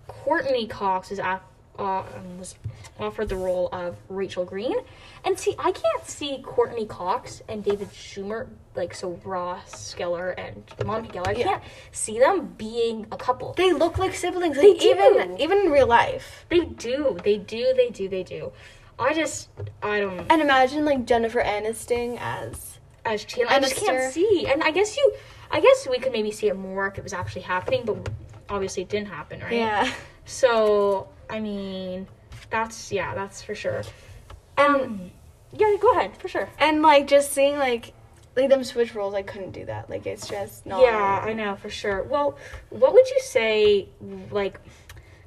Courteney 0.08 0.66
Cox 0.66 1.12
is 1.12 1.20
at, 1.20 1.44
uh, 1.78 2.00
um, 2.00 2.40
was 2.40 2.56
offered 3.00 3.30
the 3.30 3.36
role 3.36 3.70
of 3.72 3.98
Rachel 4.10 4.46
Green, 4.46 4.76
and 5.24 5.38
see, 5.38 5.56
I 5.60 5.72
can't 5.72 6.06
see 6.06 6.42
Courteney 6.44 6.86
Cox 6.86 7.42
and 7.50 7.64
David 7.64 7.90
Schwimmer 7.92 8.48
like 8.76 8.94
so 8.94 9.20
Ross 9.24 9.96
Geller 9.98 10.34
and 10.38 10.64
Monica 10.86 11.18
Geller. 11.20 11.28
I 11.28 11.32
Yeah. 11.32 11.44
can't 11.46 11.64
see 11.92 12.20
them 12.20 12.54
being 12.58 13.08
a 13.12 13.18
couple. 13.18 13.54
They 13.54 13.74
look 13.74 13.98
like 13.98 14.14
siblings. 14.16 14.56
They 14.58 14.74
Like, 14.74 14.84
even 14.84 15.36
do. 15.38 15.44
even 15.44 15.58
in 15.60 15.72
real 15.72 15.88
life. 15.88 16.46
They 16.50 16.62
do, 16.62 17.18
they 17.24 17.38
do, 17.38 17.74
they 17.76 17.90
do, 17.90 18.08
they 18.10 18.24
do. 18.24 18.52
I 18.98 19.14
just, 19.14 19.50
I 19.84 20.00
don't. 20.00 20.26
And 20.32 20.42
imagine 20.42 20.86
like 20.86 21.06
Jennifer 21.06 21.42
Aniston 21.42 22.18
as 22.20 22.80
as 23.04 23.24
Chandler. 23.26 23.54
I 23.54 23.60
just 23.60 23.76
can't 23.76 24.12
see. 24.14 24.48
And 24.48 24.64
I 24.64 24.72
guess 24.72 24.96
you, 24.98 25.14
I 25.52 25.60
guess 25.60 25.88
we 25.88 26.00
could 26.00 26.12
maybe 26.12 26.32
see 26.32 26.48
it 26.48 26.56
more 26.58 26.88
if 26.88 26.98
it 26.98 27.04
was 27.04 27.14
actually 27.14 27.42
happening, 27.44 27.84
but 27.86 27.98
obviously 28.50 28.84
it 28.84 28.90
didn't 28.90 29.10
happen, 29.10 29.42
right? 29.42 29.52
yeah. 29.54 29.92
So 30.26 31.08
I 31.30 31.40
mean, 31.40 32.08
that's 32.56 32.92
yeah, 32.92 33.14
that's 33.16 33.42
for 33.42 33.56
sure. 33.56 33.82
Um, 34.58 35.12
yeah, 35.52 35.76
go 35.82 35.92
ahead 35.92 36.16
for 36.18 36.28
sure. 36.28 36.50
And 36.58 36.82
like 36.82 37.08
just 37.08 37.32
seeing 37.34 37.58
like 37.58 37.94
like 38.36 38.50
them 38.50 38.64
switch 38.64 38.96
roles, 38.96 39.14
I 39.14 39.22
couldn't 39.24 39.52
do 39.52 39.66
that. 39.66 39.90
Like 39.90 40.06
it's 40.06 40.28
just 40.28 40.66
not. 40.66 40.82
Yeah, 40.82 41.22
I 41.30 41.34
know 41.34 41.56
for 41.56 41.70
sure. 41.70 42.04
Well, 42.04 42.38
what 42.70 42.94
would 42.94 43.10
you 43.10 43.20
say? 43.22 43.90
Like, 44.32 44.60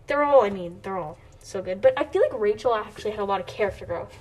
they're 0.06 0.24
all. 0.24 0.42
I 0.44 0.50
mean, 0.50 0.78
they're 0.82 0.96
all 0.98 1.18
so 1.42 1.60
good, 1.62 1.80
but 1.80 1.92
I 1.98 2.04
feel 2.04 2.22
like 2.22 2.38
Rachel 2.38 2.74
actually 2.74 3.10
had 3.12 3.20
a 3.20 3.24
lot 3.24 3.40
of 3.40 3.46
character 3.46 3.84
growth. 3.86 4.14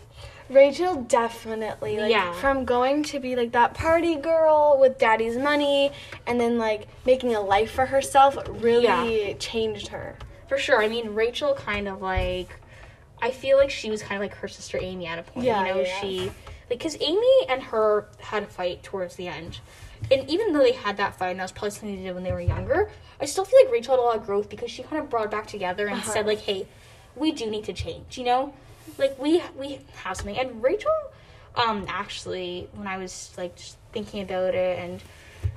Rachel 0.50 1.02
definitely 1.04 2.00
like 2.00 2.10
Yeah. 2.12 2.32
from 2.34 2.64
going 2.64 3.04
to 3.04 3.20
be 3.20 3.36
like 3.36 3.52
that 3.52 3.74
party 3.74 4.16
girl 4.16 4.78
with 4.80 4.98
daddy's 4.98 5.38
money 5.38 5.92
and 6.26 6.40
then 6.40 6.58
like 6.58 6.88
making 7.06 7.36
a 7.36 7.42
life 7.42 7.72
for 7.72 7.86
herself 7.86 8.38
really 8.48 9.36
changed 9.40 9.88
her. 9.90 10.16
For 10.48 10.58
sure. 10.58 10.82
I 10.82 10.88
mean, 10.88 11.14
Rachel 11.14 11.54
kind 11.54 11.88
of 11.90 12.02
like. 12.02 12.50
I 13.22 13.32
feel 13.32 13.58
like 13.58 13.70
she 13.70 13.90
was 13.90 14.02
kind 14.02 14.16
of 14.16 14.22
like 14.22 14.38
her 14.40 14.48
sister 14.48 14.78
Amy 14.82 15.08
at 15.08 15.20
a 15.20 15.24
point. 15.24 15.46
Yeah, 15.46 15.66
you 15.66 15.74
know, 15.74 15.82
yeah. 15.82 16.02
she 16.02 16.20
like 16.70 16.80
because 16.80 16.98
Amy 17.02 17.48
and 17.50 17.64
her 17.64 18.08
had 18.20 18.44
a 18.44 18.48
fight 18.48 18.84
towards 18.84 19.16
the 19.16 19.28
end, 19.28 19.60
and 20.12 20.30
even 20.30 20.54
though 20.54 20.60
they 20.60 20.74
had 20.74 20.98
that 20.98 21.18
fight, 21.18 21.30
and 21.30 21.40
that 21.40 21.44
was 21.44 21.52
probably 21.52 21.72
something 21.72 21.98
they 21.98 22.04
did 22.04 22.14
when 22.14 22.24
they 22.24 22.32
were 22.32 22.42
younger, 22.42 22.90
I 23.20 23.26
still 23.26 23.46
feel 23.46 23.60
like 23.64 23.72
Rachel 23.72 23.96
had 23.96 24.02
a 24.02 24.04
lot 24.04 24.18
of 24.18 24.26
growth 24.26 24.50
because 24.50 24.70
she 24.70 24.84
kind 24.84 25.02
of 25.02 25.10
brought 25.10 25.26
it 25.26 25.32
back 25.32 25.48
together 25.48 25.88
and 25.88 26.04
said 26.04 26.26
like, 26.26 26.40
"Hey, 26.40 26.68
we 27.16 27.32
do 27.32 27.50
need 27.50 27.64
to 27.66 27.74
change," 27.74 28.18
you 28.18 28.26
know, 28.26 28.54
like 28.98 29.18
we 29.20 29.42
we 29.58 29.80
have 30.04 30.18
something. 30.18 30.38
And 30.38 30.62
Rachel, 30.62 30.92
um, 31.56 31.86
actually, 31.88 32.70
when 32.74 32.88
I 32.88 32.98
was 32.98 33.34
like 33.38 33.56
just 33.56 33.78
thinking 33.92 34.22
about 34.22 34.54
it 34.54 34.80
and 34.80 35.02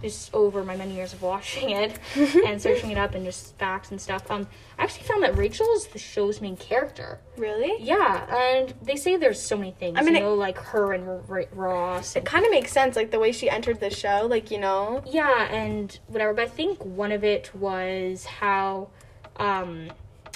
just 0.02 0.32
over 0.34 0.62
my 0.64 0.76
many 0.76 0.94
years 0.94 1.12
of 1.12 1.22
watching 1.22 1.70
it 1.82 1.98
and 2.16 2.60
searching 2.60 2.90
it 2.90 2.98
up 2.98 3.14
and 3.14 3.24
just 3.24 3.56
facts 3.58 3.90
and 3.90 4.00
stuff, 4.00 4.30
um, 4.30 4.46
I 4.78 4.84
actually 4.84 5.04
found 5.04 5.22
that 5.22 5.36
Rachel 5.36 5.66
is 5.74 5.86
the 5.88 5.98
show's 5.98 6.40
main 6.40 6.56
character. 6.56 7.20
Really? 7.36 7.82
Yeah, 7.82 8.26
and 8.34 8.72
they 8.82 8.96
say 8.96 9.16
there's 9.16 9.40
so 9.40 9.56
many 9.56 9.72
things. 9.72 9.96
I 9.98 10.02
mean, 10.02 10.16
you 10.16 10.26
it- 10.26 10.36
like 10.36 10.58
her 10.58 10.92
and 10.92 11.08
R- 11.08 11.20
R- 11.28 11.44
Ross. 11.52 12.16
It 12.16 12.24
kind 12.24 12.44
of 12.44 12.50
makes 12.50 12.72
sense, 12.72 12.96
like 12.96 13.10
the 13.10 13.18
way 13.18 13.32
she 13.32 13.48
entered 13.50 13.80
the 13.80 13.90
show, 13.90 14.26
like, 14.28 14.50
you 14.50 14.58
know. 14.58 15.02
yeah, 15.06 15.44
and 15.52 15.98
whatever. 16.08 16.32
But 16.34 16.44
I 16.44 16.48
think 16.48 16.84
one 16.84 17.12
of 17.12 17.24
it 17.24 17.50
was 17.54 18.24
how, 18.24 18.88
um, 19.36 19.90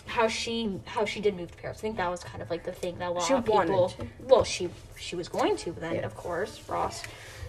how 0.07 0.29
she 0.29 0.81
how 0.85 1.07
she 1.07 1.19
did 1.21 1.35
move 1.35 1.51
to 1.51 1.57
Paris. 1.57 1.79
I 1.79 1.81
think 1.81 1.97
that 1.97 2.11
was 2.11 2.23
kind 2.23 2.43
of 2.43 2.51
like 2.51 2.63
the 2.65 2.73
thing 2.73 2.99
that 2.99 3.09
a 3.09 3.13
lot 3.13 3.23
She 3.23 3.33
of 3.33 3.45
people. 3.45 3.55
wanted 3.57 3.97
to. 3.99 4.07
Well, 4.21 4.45
she 4.45 4.69
she 4.99 5.17
was 5.17 5.29
going 5.29 5.57
to, 5.57 5.73
but 5.73 5.81
then 5.81 5.95
Yeah. 5.95 6.01
of 6.07 6.15
course 6.15 6.61
Ross 6.69 7.03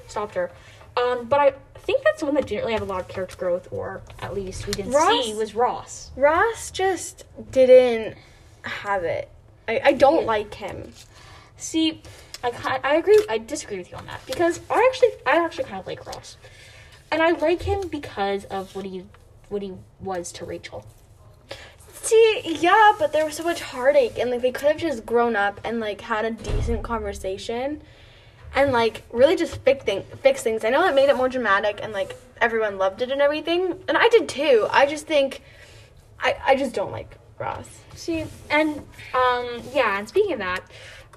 stopped 0.08 0.36
her. 0.36 0.52
Um, 0.98 1.26
but 1.26 1.40
I 1.40 1.54
think 1.80 2.04
that's 2.04 2.20
the 2.22 2.26
one 2.26 2.36
that 2.36 2.48
didn't 2.48 2.62
really 2.62 2.74
have 2.74 2.82
a 2.82 2.86
lot 2.86 3.02
of 3.02 3.08
character 3.08 3.36
growth, 3.38 3.68
or 3.72 4.02
at 4.20 4.34
least 4.34 4.66
we 4.68 4.74
didn't 4.74 4.92
Ross? 4.92 5.26
see, 5.26 5.34
was 5.34 5.54
Ross. 5.56 6.12
Ross 6.16 6.72
just 6.72 7.26
didn't 7.52 8.18
have 8.64 9.04
it. 9.04 9.30
I, 9.68 9.82
I 9.84 9.92
don't 9.94 10.26
like 10.26 10.54
him. 10.54 10.94
See, 11.58 12.02
I 12.44 12.80
I 12.84 12.96
agree. 12.96 13.24
I 13.30 13.38
disagree 13.38 13.78
with 13.78 13.92
you 13.92 13.98
on 13.98 14.06
that 14.06 14.22
because 14.26 14.60
I 14.70 14.88
actually 14.90 15.10
I 15.26 15.44
actually 15.44 15.66
kind 15.66 15.80
of 15.80 15.88
like 15.88 16.06
Ross, 16.06 16.38
and 17.12 17.22
I 17.22 17.32
like 17.32 17.64
him 17.64 17.88
because 17.88 18.46
of 18.46 18.76
what 18.76 18.86
he 18.86 19.06
what 19.50 19.62
he 19.62 19.74
was 20.00 20.32
to 20.34 20.46
Rachel. 20.46 20.86
See, 22.02 22.42
yeah, 22.60 22.94
but 23.00 23.14
there 23.14 23.26
was 23.26 23.36
so 23.36 23.44
much 23.44 23.62
heartache, 23.62 24.20
and 24.20 24.30
like 24.30 24.42
they 24.42 24.52
could 24.52 24.68
have 24.68 24.78
just 24.78 25.06
grown 25.06 25.36
up 25.36 25.60
and 25.64 25.80
like 25.80 26.02
had 26.02 26.24
a 26.26 26.32
decent 26.32 26.84
conversation, 26.84 27.82
and 28.56 28.72
like 28.72 29.04
really 29.12 29.36
just 29.36 29.58
fix 29.58 29.84
thing 29.84 30.04
fix 30.24 30.42
things. 30.42 30.64
I 30.66 30.70
know 30.70 30.82
that 30.82 30.96
made 30.96 31.10
it 31.10 31.16
more 31.16 31.30
dramatic, 31.30 31.80
and 31.84 31.94
like 31.94 32.16
everyone 32.42 32.78
loved 32.78 33.02
it 33.02 33.12
and 33.12 33.22
everything, 33.22 33.84
and 33.88 33.98
I 33.98 34.08
did 34.10 34.28
too. 34.28 34.68
I 34.72 34.86
just 34.86 35.06
think, 35.06 35.42
I 36.20 36.36
I 36.46 36.56
just 36.56 36.74
don't 36.74 36.92
like 36.92 37.18
Ross. 37.38 37.68
See, 37.96 38.26
and 38.50 38.78
um 39.14 39.62
yeah, 39.74 40.00
and 40.00 40.08
speaking 40.08 40.34
of 40.34 40.40
that, 40.40 40.62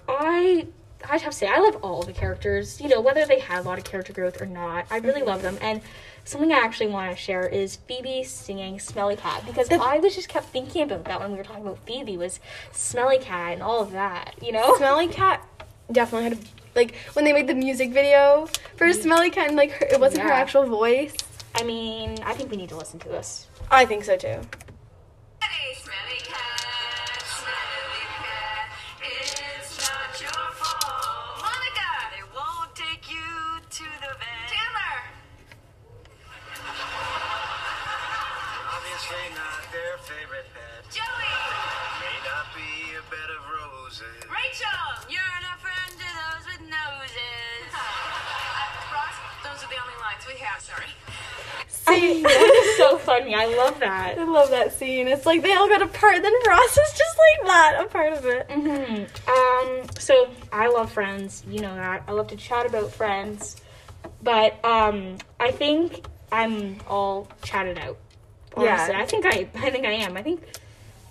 I 0.08 0.66
I 1.08 1.16
have 1.16 1.32
to 1.32 1.38
say 1.38 1.46
I 1.46 1.60
love 1.60 1.76
all 1.76 2.02
the 2.02 2.12
characters. 2.12 2.80
You 2.80 2.88
know 2.88 3.00
whether 3.00 3.24
they 3.24 3.38
have 3.38 3.64
a 3.64 3.68
lot 3.68 3.78
of 3.78 3.84
character 3.84 4.12
growth 4.12 4.42
or 4.42 4.46
not, 4.46 4.86
I 4.90 4.98
really 4.98 5.22
love 5.22 5.42
them. 5.42 5.56
And 5.60 5.80
something 6.24 6.52
I 6.52 6.58
actually 6.58 6.88
want 6.88 7.10
to 7.10 7.16
share 7.16 7.46
is 7.46 7.76
Phoebe 7.76 8.24
singing 8.24 8.80
"Smelly 8.80 9.14
Cat" 9.16 9.46
because 9.46 9.70
I 9.70 9.98
was 9.98 10.16
just 10.16 10.28
kept 10.28 10.46
thinking 10.46 10.82
about 10.82 11.04
that 11.04 11.20
when 11.20 11.30
we 11.30 11.38
were 11.38 11.44
talking 11.44 11.62
about 11.62 11.78
Phoebe 11.86 12.16
was 12.16 12.40
"Smelly 12.72 13.18
Cat" 13.18 13.52
and 13.52 13.62
all 13.62 13.80
of 13.80 13.92
that. 13.92 14.34
You 14.42 14.50
know. 14.50 14.76
Smelly 14.76 15.06
Cat 15.06 15.46
definitely 15.90 16.30
had 16.30 16.32
a, 16.32 16.38
like 16.78 16.94
when 17.14 17.24
they 17.24 17.32
made 17.32 17.48
the 17.48 17.54
music 17.54 17.90
video 17.90 18.46
for 18.76 18.86
mm-hmm. 18.86 19.02
Smelly 19.02 19.30
Cat, 19.30 19.48
and 19.48 19.56
like 19.56 19.72
her, 19.72 19.86
it 19.86 20.00
wasn't 20.00 20.22
her 20.22 20.30
actual 20.30 20.64
voice. 20.64 21.14
I 21.54 21.64
mean, 21.64 22.18
I 22.24 22.32
think 22.34 22.50
we 22.52 22.56
need 22.56 22.68
to 22.68 22.76
listen 22.76 23.00
to 23.00 23.08
this. 23.08 23.48
I 23.70 23.84
think 23.84 24.04
so 24.04 24.16
too. 24.16 24.38
Smelly, 25.42 25.74
smelly 25.82 26.20
cat, 26.22 27.18
smelly 27.26 28.06
cat, 28.22 28.70
it's 29.02 29.74
not 29.82 30.12
your 30.22 30.44
fault. 30.54 31.42
Monica, 31.42 31.90
they 32.14 32.24
won't 32.30 32.70
take 32.78 33.10
you 33.10 33.26
to 33.78 33.84
the 34.04 34.12
vet. 34.22 34.46
Chandler, 34.46 34.96
Obviously 38.70 39.24
not 39.34 39.66
uh, 39.66 39.72
their 39.74 39.98
favorite 40.06 40.46
pet. 40.54 40.86
Joey, 40.94 41.34
May 42.06 42.18
not 42.22 42.46
be 42.54 42.94
a 42.94 43.02
bed 43.10 43.30
of 43.34 43.42
roses. 43.50 44.22
Rachel, 44.30 45.10
you're 45.10 45.27
we 50.28 50.38
have. 50.40 50.60
Sorry. 50.60 50.84
See, 51.68 52.22
That's 52.22 52.76
so 52.76 52.98
funny. 52.98 53.34
I 53.34 53.46
love 53.46 53.80
that. 53.80 54.18
I 54.18 54.24
love 54.24 54.50
that 54.50 54.72
scene. 54.74 55.08
It's 55.08 55.24
like 55.26 55.42
they 55.42 55.54
all 55.54 55.68
got 55.68 55.80
a 55.82 55.86
part, 55.86 56.22
then 56.22 56.32
Ross 56.46 56.76
is 56.76 56.92
just 56.98 57.18
like 57.18 57.46
that, 57.48 57.80
a 57.84 57.88
part 57.88 58.12
of 58.12 58.26
it. 58.26 58.50
hmm 58.50 59.04
Um, 59.30 59.86
so 59.98 60.28
I 60.52 60.68
love 60.68 60.92
Friends. 60.92 61.42
You 61.48 61.60
know 61.60 61.74
that. 61.74 62.02
I 62.06 62.12
love 62.12 62.28
to 62.28 62.36
chat 62.36 62.66
about 62.66 62.92
Friends, 62.92 63.56
but 64.22 64.62
um, 64.64 65.16
I 65.40 65.50
think 65.50 66.04
I'm 66.30 66.76
all 66.88 67.28
chatted 67.42 67.78
out. 67.78 67.96
Honestly, 68.54 68.94
Yeah. 68.94 69.00
I 69.00 69.06
think 69.06 69.24
I, 69.26 69.48
I 69.66 69.70
think 69.70 69.86
I 69.86 69.92
am. 69.92 70.16
I 70.16 70.22
think, 70.22 70.42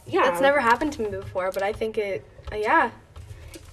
yeah. 0.06 0.24
That's 0.24 0.42
never 0.42 0.60
happened 0.60 0.94
to 0.94 1.02
me 1.02 1.10
before, 1.10 1.52
but 1.52 1.64
I 1.64 1.74
think 1.74 1.98
it, 1.98 2.24
uh, 2.52 2.56
yeah. 2.56 2.92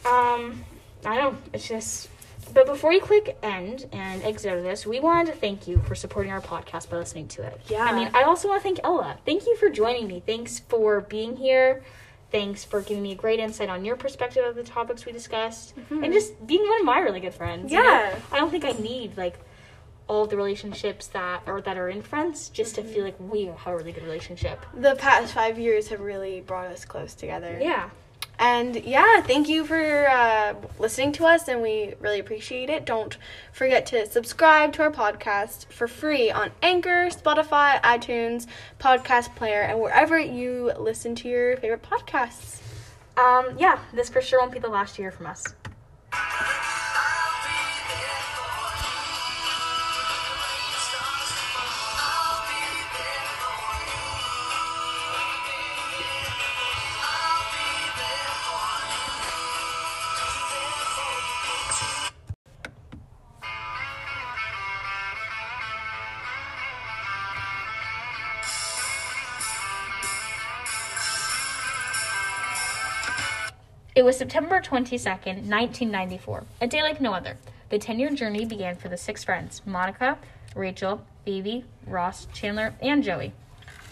Um, 0.07 0.65
I 1.05 1.17
don't. 1.19 1.39
It's 1.53 1.69
just. 1.69 2.09
But 2.54 2.66
before 2.66 2.92
you 2.92 3.00
click 3.00 3.37
end 3.42 3.87
and 3.92 4.23
exit 4.23 4.52
out 4.52 4.58
of 4.58 4.64
this, 4.64 4.87
we 4.87 5.00
wanted 5.00 5.32
to 5.32 5.38
thank 5.38 5.66
you 5.66 5.78
for 5.78 5.94
supporting 5.94 6.30
our 6.30 6.40
podcast 6.40 6.88
by 6.88 6.96
listening 6.96 7.28
to 7.28 7.42
it. 7.42 7.61
Yeah. 7.66 7.84
I 7.84 7.92
mean, 7.92 8.11
I 8.14 8.23
also 8.23 8.49
want 8.49 8.61
to 8.61 8.62
thank 8.62 8.80
Ella. 8.84 9.18
Thank 9.26 9.46
you 9.46 9.56
for 9.56 9.68
joining 9.68 10.06
me. 10.06 10.23
Thanks 10.25 10.61
for 10.61 11.00
being 11.00 11.37
here. 11.37 11.82
Thanks 12.30 12.64
for 12.64 12.80
giving 12.80 13.02
me 13.02 13.12
a 13.12 13.16
great 13.16 13.38
insight 13.40 13.68
on 13.68 13.84
your 13.84 13.96
perspective 13.96 14.44
of 14.44 14.54
the 14.56 14.64
topics 14.64 15.04
we 15.06 15.12
discussed, 15.12 15.76
mm-hmm. 15.76 16.02
and 16.02 16.12
just 16.12 16.44
being 16.46 16.66
one 16.66 16.80
of 16.80 16.87
my 16.87 16.99
really 16.99 17.20
good 17.20 17.34
friends. 17.34 17.70
you 17.70 17.78
know? 17.78 17.84
Yeah. 17.84 18.18
I 18.32 18.38
don't 18.38 18.50
think 18.50 18.64
I 18.64 18.73
need 18.73 19.16
like 19.16 19.38
all 20.06 20.26
the 20.26 20.37
relationships 20.37 21.06
that 21.08 21.42
or 21.46 21.61
that 21.62 21.76
are 21.78 21.88
in 21.88 22.02
friends 22.02 22.49
just 22.50 22.75
to 22.75 22.82
mm-hmm. 22.82 22.92
feel 22.92 23.04
like 23.04 23.16
we 23.18 23.44
have 23.46 23.66
a 23.66 23.76
really 23.76 23.92
good 23.92 24.02
relationship. 24.02 24.64
The 24.75 24.96
past 24.96 25.32
five 25.32 25.58
years 25.58 25.88
have 25.88 26.00
really 26.00 26.40
brought 26.40 26.66
us 26.66 26.84
close 26.84 27.14
together. 27.14 27.58
Yeah. 27.61 27.90
And 28.38 28.85
yeah, 28.85 29.21
thank 29.21 29.49
you 29.49 29.64
for 29.64 30.09
uh, 30.09 30.55
listening 30.79 31.12
to 31.12 31.25
us, 31.25 31.47
and 31.49 31.62
we 31.62 31.95
really 32.00 32.19
appreciate 32.19 32.69
it. 32.69 32.85
Don't 32.85 33.17
forget 33.53 33.87
to 33.87 34.07
subscribe 34.07 34.73
to 34.75 34.83
our 34.83 34.91
podcast 34.91 35.67
for 35.67 35.87
free 35.87 36.31
on 36.31 36.50
Anchor, 36.62 37.09
Spotify, 37.11 37.81
iTunes, 37.83 38.47
Podcast 38.81 39.35
Player, 39.37 39.62
and 39.62 39.81
wherever 39.81 40.19
you 40.19 40.73
listen 40.79 41.14
to 41.17 41.29
your 41.29 41.57
favorite 41.59 41.83
podcasts. 41.83 42.61
Um, 43.17 43.57
yeah, 43.59 43.79
this 43.93 44.09
for 44.09 44.21
sure 44.21 44.41
won't 44.41 44.53
be 44.53 44.59
the 44.59 44.69
last 44.69 44.99
year 44.99 45.12
from 45.12 45.26
us. 45.26 45.55
It 73.95 74.05
was 74.05 74.19
September 74.19 74.61
22nd, 74.61 75.47
1994, 75.47 76.43
a 76.61 76.67
day 76.67 76.83
like 76.83 77.01
no 77.01 77.15
other. 77.15 77.37
The 77.69 77.79
10 77.79 78.01
year 78.01 78.11
journey 78.11 78.45
began 78.45 78.75
for 78.75 78.89
the 78.89 78.97
six 78.97 79.23
friends 79.23 79.63
Monica, 79.65 80.19
Rachel, 80.57 81.07
Phoebe, 81.25 81.65
Ross, 81.87 82.27
Chandler, 82.33 82.75
and 82.83 83.05
Joey. 83.05 83.33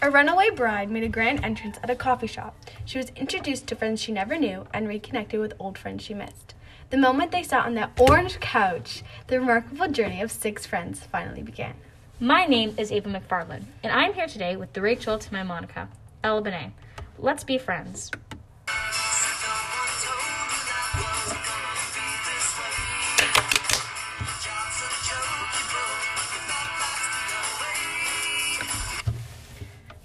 A 0.01 0.11
runaway 0.11 0.49
bride 0.49 0.91
made 0.91 1.05
a 1.05 1.07
grand 1.07 1.45
entrance 1.45 1.77
at 1.81 1.89
a 1.89 1.95
coffee 1.95 2.27
shop. 2.27 2.53
She 2.83 2.97
was 2.97 3.13
introduced 3.15 3.65
to 3.67 3.77
friends 3.77 4.01
she 4.01 4.11
never 4.11 4.37
knew 4.37 4.67
and 4.73 4.89
reconnected 4.89 5.39
with 5.39 5.53
old 5.57 5.77
friends 5.77 6.03
she 6.03 6.13
missed. 6.13 6.53
The 6.89 6.97
moment 6.97 7.31
they 7.31 7.41
sat 7.41 7.65
on 7.65 7.75
that 7.75 7.97
orange 7.97 8.41
couch, 8.41 9.03
the 9.27 9.39
remarkable 9.39 9.87
journey 9.87 10.21
of 10.21 10.33
six 10.33 10.65
friends 10.65 10.99
finally 11.09 11.43
began. 11.43 11.75
My 12.19 12.45
name 12.45 12.75
is 12.77 12.91
Ava 12.91 13.07
McFarland, 13.09 13.67
and 13.81 13.93
I'm 13.93 14.15
here 14.15 14.27
today 14.27 14.57
with 14.57 14.73
the 14.73 14.81
Rachel 14.81 15.17
to 15.17 15.33
my 15.33 15.43
Monica, 15.43 15.87
Ella 16.21 16.41
Benet. 16.41 16.73
Let's 17.17 17.45
be 17.45 17.57
friends. 17.57 18.11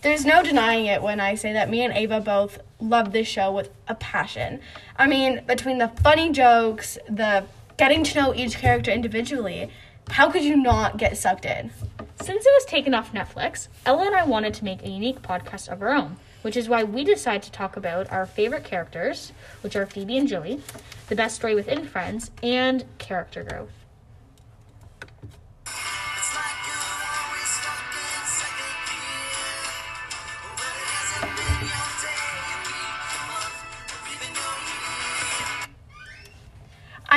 There's 0.00 0.24
no 0.24 0.42
denying 0.44 0.86
it 0.86 1.02
when 1.02 1.18
I 1.18 1.34
say 1.34 1.52
that 1.54 1.68
me 1.68 1.82
and 1.82 1.92
Ava 1.92 2.20
both 2.20 2.60
love 2.80 3.12
this 3.12 3.26
show 3.26 3.50
with 3.50 3.70
a 3.88 3.96
passion. 3.96 4.60
I 4.96 5.08
mean, 5.08 5.42
between 5.46 5.78
the 5.78 5.88
funny 5.88 6.30
jokes, 6.30 6.98
the 7.08 7.44
getting 7.76 8.04
to 8.04 8.20
know 8.20 8.34
each 8.34 8.58
character 8.58 8.92
individually, 8.92 9.70
how 10.10 10.30
could 10.30 10.44
you 10.44 10.56
not 10.56 10.98
get 10.98 11.16
sucked 11.16 11.44
in? 11.44 11.72
Since 12.20 12.46
it 12.46 12.52
was 12.56 12.64
taken 12.66 12.94
off 12.94 13.12
Netflix, 13.12 13.68
Ella 13.84 14.06
and 14.06 14.14
I 14.14 14.24
wanted 14.24 14.54
to 14.54 14.64
make 14.64 14.84
a 14.84 14.88
unique 14.88 15.20
podcast 15.20 15.68
of 15.68 15.82
our 15.82 15.92
own. 15.92 16.16
which 16.42 16.56
is 16.56 16.68
why 16.68 16.84
we 16.84 17.04
decided 17.04 17.42
to 17.42 17.52
talk 17.52 17.76
about 17.76 18.10
our 18.12 18.26
favorite 18.26 18.64
characters, 18.64 19.32
which 19.62 19.74
are 19.76 19.86
Phoebe 19.86 20.16
and 20.16 20.28
Joey, 20.28 20.60
the 21.08 21.16
best 21.16 21.36
story 21.36 21.54
within 21.54 21.84
Friends, 21.84 22.30
and 22.42 22.84
character 22.98 23.42
growth. 23.42 23.70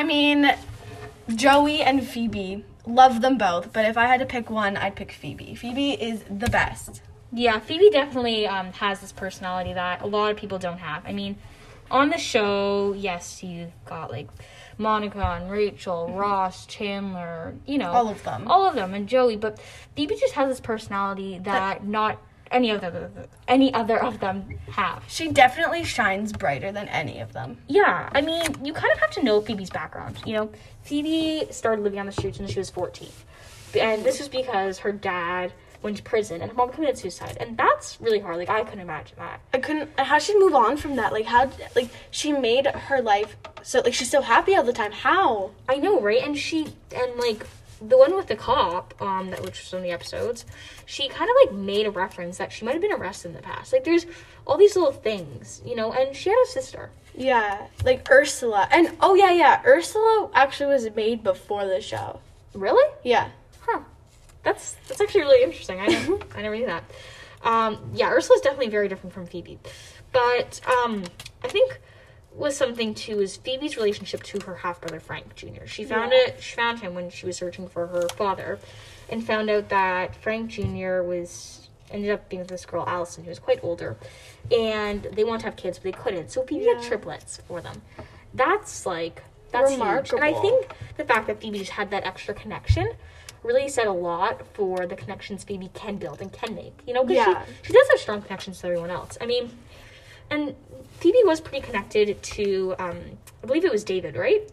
I 0.02 0.04
mean, 0.04 0.52
Joey 1.36 1.84
and 1.84 2.04
Phoebe, 2.04 2.66
love 2.88 3.22
them 3.22 3.38
both, 3.38 3.72
but 3.72 3.86
if 3.86 4.00
I 4.00 4.08
had 4.08 4.20
to 4.20 4.26
pick 4.26 4.50
one, 4.50 4.76
I'd 4.76 4.96
pick 4.96 5.12
Phoebe. 5.12 5.54
Phoebe 5.54 5.92
is 5.92 6.24
the 6.28 6.50
best. 6.50 7.04
Yeah, 7.32 7.60
Phoebe 7.60 7.92
definitely 7.92 8.48
um, 8.48 8.74
has 8.74 9.00
this 9.00 9.12
personality 9.12 9.74
that 9.74 10.02
a 10.02 10.08
lot 10.08 10.32
of 10.32 10.38
people 10.38 10.58
don't 10.58 10.80
have. 10.80 11.06
I 11.06 11.14
mean, 11.14 11.36
on 11.92 12.10
the 12.10 12.18
show, 12.18 12.94
yes, 12.98 13.44
you've 13.44 13.70
got 13.86 14.10
like 14.10 14.28
Monica 14.80 15.24
and 15.40 15.52
Rachel, 15.52 16.12
Ross, 16.16 16.66
Chandler, 16.66 17.54
you 17.68 17.78
know, 17.78 17.92
All 17.92 18.10
of 18.10 18.24
them. 18.24 18.48
all 18.48 18.66
of 18.66 18.74
them, 18.74 18.96
and 18.96 19.08
Joey. 19.08 19.36
But 19.38 19.60
Phoebe 19.96 20.16
just 20.16 20.34
has 20.34 20.50
this 20.50 20.60
personality 20.60 21.38
that 21.44 21.86
not 21.86 22.20
any 22.52 22.72
of 22.72 22.82
them, 22.82 23.12
any 23.48 23.74
other 23.74 24.02
of 24.02 24.20
them 24.20 24.48
have. 24.72 25.04
She 25.08 25.30
definitely 25.30 25.84
shines 25.84 26.34
brighter 26.34 26.72
than 26.72 26.88
any 26.90 27.20
of 27.20 27.34
them. 27.34 27.58
Yeah, 27.68 28.10
I 28.14 28.22
mean, 28.22 28.44
you 28.64 28.74
kind 28.74 28.92
of 28.94 29.00
have 29.00 29.12
to 29.12 29.24
know 29.24 29.42
Phoebe's 29.42 29.70
background. 29.70 30.22
You 30.26 30.34
know, 30.34 30.52
Phoebe 30.84 31.48
started 31.52 31.84
living 31.84 32.00
on 32.00 32.06
the 32.06 32.12
streets 32.12 32.40
when 32.40 32.48
she 32.48 32.60
was 32.60 32.70
14. 32.70 33.10
And 33.80 34.04
this 34.04 34.20
was 34.20 34.28
because 34.28 34.80
her 34.80 34.92
dad 34.92 35.54
went 35.82 35.98
to 35.98 36.04
prison 36.04 36.42
and 36.42 36.52
her 36.52 36.56
mom 36.56 36.72
committed 36.72 36.98
suicide. 36.98 37.38
And 37.40 37.58
that's 37.58 38.00
really 38.02 38.20
hard. 38.20 38.38
Like, 38.38 38.50
I 38.50 38.64
couldn't 38.64 38.82
imagine 38.82 39.18
that. 39.18 39.42
I 39.54 39.60
couldn't. 39.60 40.00
How 40.00 40.20
she 40.20 40.38
move 40.38 40.54
on 40.54 40.78
from 40.78 40.96
that? 40.98 41.12
Like 41.12 41.26
how? 41.26 41.50
Like 41.76 41.90
she 42.12 42.34
made 42.34 42.68
her 42.68 43.02
life 43.02 43.36
so 43.64 43.80
like 43.82 43.94
she's 43.94 44.10
so 44.10 44.22
happy 44.22 44.56
all 44.56 44.64
the 44.64 44.74
time. 44.74 44.92
How? 44.92 45.52
I 45.70 45.78
know, 45.78 46.00
right? 46.00 46.24
And 46.24 46.38
she, 46.38 46.68
and 46.96 47.16
like, 47.18 47.46
the 47.82 47.98
one 47.98 48.16
with 48.16 48.28
the 48.28 48.36
cop, 48.36 48.94
um, 49.02 49.32
that 49.32 49.42
which 49.42 49.60
was 49.60 49.74
on 49.74 49.82
the 49.82 49.92
episodes, 49.92 50.46
she 50.86 51.10
kind 51.10 51.30
of 51.30 51.36
like 51.46 51.56
made 51.56 51.86
a 51.86 51.92
reference 51.92 52.38
that 52.38 52.52
she 52.52 52.66
might 52.66 52.74
have 52.74 52.82
been 52.82 52.92
arrested 52.92 53.30
in 53.30 53.36
the 53.36 53.42
past. 53.42 53.74
Like, 53.74 53.84
there's 53.84 54.06
all 54.46 54.58
these 54.58 54.76
little 54.76 54.92
things, 54.92 55.62
you 55.66 55.76
know, 55.76 55.92
and 55.92 56.16
she 56.16 56.30
had 56.30 56.38
a 56.44 56.48
sister. 56.48 56.92
Yeah, 57.16 57.68
like 57.84 58.10
Ursula. 58.10 58.68
And 58.72 58.96
oh 59.02 59.16
yeah, 59.16 59.32
yeah. 59.32 59.62
Ursula 59.66 60.30
actually 60.34 60.74
was 60.74 60.90
made 60.96 61.24
before 61.24 61.66
the 61.66 61.82
show. 61.82 62.20
Really? 62.54 62.90
Yeah. 63.04 63.30
Huh. 63.62 63.82
That's 64.44 64.76
that's 64.88 65.02
actually 65.02 65.22
really 65.22 65.44
interesting. 65.44 65.80
I 65.80 65.88
never, 65.88 66.20
I 66.36 66.42
never 66.42 66.56
knew 66.56 66.68
that. 66.68 66.84
Um, 67.44 67.92
yeah, 67.94 68.10
Ursula's 68.10 68.42
definitely 68.42 68.70
very 68.70 68.88
different 68.88 69.14
from 69.14 69.26
Phoebe, 69.26 69.60
but 70.12 70.62
um, 70.68 71.04
I 71.44 71.48
think 71.48 71.80
was 72.34 72.56
something 72.56 72.94
too 72.94 73.20
is 73.20 73.36
Phoebe's 73.38 73.76
relationship 73.76 74.24
to 74.24 74.40
her 74.46 74.56
half 74.56 74.80
brother 74.82 75.00
Frank 75.00 75.36
Jr. 75.36 75.66
She 75.66 75.84
found 75.84 76.12
Yeah. 76.12 76.20
it. 76.28 76.42
She 76.44 76.56
found 76.56 76.80
him 76.80 76.94
when 76.96 77.10
she 77.10 77.26
was 77.26 77.38
searching 77.38 77.68
for 77.68 77.88
her 77.88 78.08
father, 78.10 78.60
and 79.10 79.26
found 79.26 79.50
out 79.50 79.70
that 79.70 80.16
Frank 80.16 80.50
Jr. 80.52 81.02
was 81.02 81.68
ended 81.92 82.10
up 82.12 82.30
being 82.30 82.40
with 82.42 82.48
this 82.50 82.66
girl 82.66 82.86
Allison, 82.88 83.24
who 83.26 83.30
was 83.30 83.40
quite 83.40 83.60
older, 83.64 83.98
and 84.50 85.04
they 85.04 85.26
wanted 85.26 85.40
to 85.40 85.46
have 85.46 85.56
kids, 85.58 85.78
but 85.78 85.84
they 85.84 85.92
couldn't. 85.92 86.32
So 86.32 86.44
Phoebe 86.44 86.66
had 86.66 86.82
triplets 86.82 87.38
for 87.48 87.60
them. 87.62 87.82
That's 88.34 88.86
like 88.86 89.24
that's 89.52 89.72
huge. 89.72 90.14
And 90.14 90.24
I 90.24 90.32
think 90.34 90.72
the 90.96 91.04
fact 91.04 91.28
that 91.28 91.42
Phoebe 91.42 91.60
just 91.60 91.72
had 91.72 91.92
that 91.92 92.06
extra 92.06 92.34
connection 92.34 92.90
really 93.44 93.68
said 93.68 93.88
a 93.88 93.92
lot 93.92 94.46
for 94.54 94.86
the 94.86 94.96
connections 94.96 95.44
Phoebe 95.44 95.70
can 95.74 95.98
build 95.98 96.22
and 96.22 96.32
can 96.32 96.56
make. 96.56 96.80
You 96.88 96.94
know, 96.94 97.04
because 97.04 97.28
Yeah. 97.28 97.44
she, 97.62 97.68
she 97.68 97.74
does 97.74 97.90
have 97.90 98.00
strong 98.00 98.22
connections 98.22 98.62
to 98.62 98.68
everyone 98.68 98.92
else. 98.92 99.18
I 99.20 99.26
mean, 99.26 99.52
and 100.32 100.56
Phoebe 101.00 101.20
was 101.26 101.42
pretty 101.42 101.66
connected 101.66 102.22
to, 102.24 102.76
um, 102.80 102.98
I 103.44 103.46
believe 103.46 103.66
it 103.66 103.72
was 103.72 103.84
David, 103.84 104.16
right? 104.16 104.50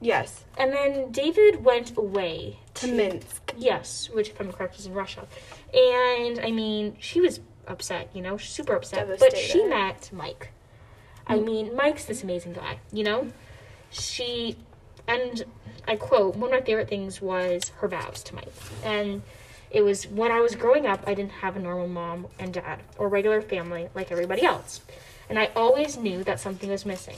Yes. 0.00 0.44
And 0.58 0.72
then 0.72 1.12
David 1.12 1.64
went 1.64 1.96
away 1.96 2.58
To 2.74 2.88
Minsk. 2.88 3.54
Yes, 3.56 4.10
which, 4.10 4.30
if 4.30 4.40
I'm 4.40 4.52
correct, 4.52 4.78
is 4.78 4.86
in 4.86 4.94
Russia. 4.94 5.26
And 5.72 6.40
I 6.40 6.50
mean, 6.50 6.96
she 6.98 7.20
was 7.20 7.40
upset, 7.68 8.10
you 8.12 8.20
know, 8.20 8.36
super 8.36 8.74
upset. 8.74 9.08
But 9.20 9.36
she 9.36 9.64
met 9.64 10.10
Mike. 10.12 10.50
I 11.26 11.38
mean, 11.38 11.76
Mike's 11.76 12.04
this 12.04 12.24
amazing 12.24 12.54
guy, 12.54 12.80
you 12.92 13.04
know? 13.04 13.30
She, 13.90 14.56
and 15.06 15.44
I 15.86 15.96
quote, 15.96 16.34
one 16.34 16.52
of 16.52 16.58
my 16.58 16.66
favorite 16.66 16.88
things 16.88 17.22
was 17.22 17.70
her 17.76 17.86
vows 17.86 18.24
to 18.24 18.34
Mike. 18.34 18.52
And 18.84 19.22
it 19.72 19.82
was 19.82 20.06
when 20.06 20.30
I 20.30 20.40
was 20.40 20.54
growing 20.54 20.86
up, 20.86 21.02
I 21.06 21.14
didn't 21.14 21.32
have 21.32 21.56
a 21.56 21.58
normal 21.58 21.88
mom 21.88 22.26
and 22.38 22.52
dad 22.52 22.80
or 22.98 23.08
regular 23.08 23.40
family 23.40 23.88
like 23.94 24.12
everybody 24.12 24.44
else. 24.44 24.82
And 25.30 25.38
I 25.38 25.50
always 25.56 25.96
knew 25.96 26.22
that 26.24 26.40
something 26.40 26.68
was 26.68 26.84
missing. 26.84 27.16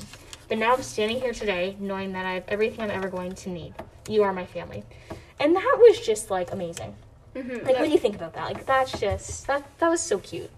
But 0.48 0.58
now 0.58 0.74
I'm 0.74 0.82
standing 0.82 1.20
here 1.20 1.32
today 1.32 1.76
knowing 1.80 2.12
that 2.12 2.24
I 2.24 2.34
have 2.34 2.44
everything 2.46 2.82
I'm 2.82 2.90
ever 2.90 3.08
going 3.08 3.34
to 3.34 3.50
need. 3.50 3.74
You 4.08 4.22
are 4.22 4.32
my 4.32 4.46
family. 4.46 4.84
And 5.40 5.56
that 5.56 5.76
was 5.78 5.98
just 6.00 6.30
like 6.30 6.52
amazing. 6.52 6.94
Mm-hmm. 7.34 7.66
Like 7.66 7.80
when 7.80 7.90
you 7.90 7.98
think 7.98 8.14
about 8.14 8.34
that, 8.34 8.44
like 8.44 8.64
that's 8.66 9.00
just 9.00 9.48
that 9.48 9.66
that 9.78 9.88
was 9.88 10.00
so 10.00 10.18
cute. 10.18 10.50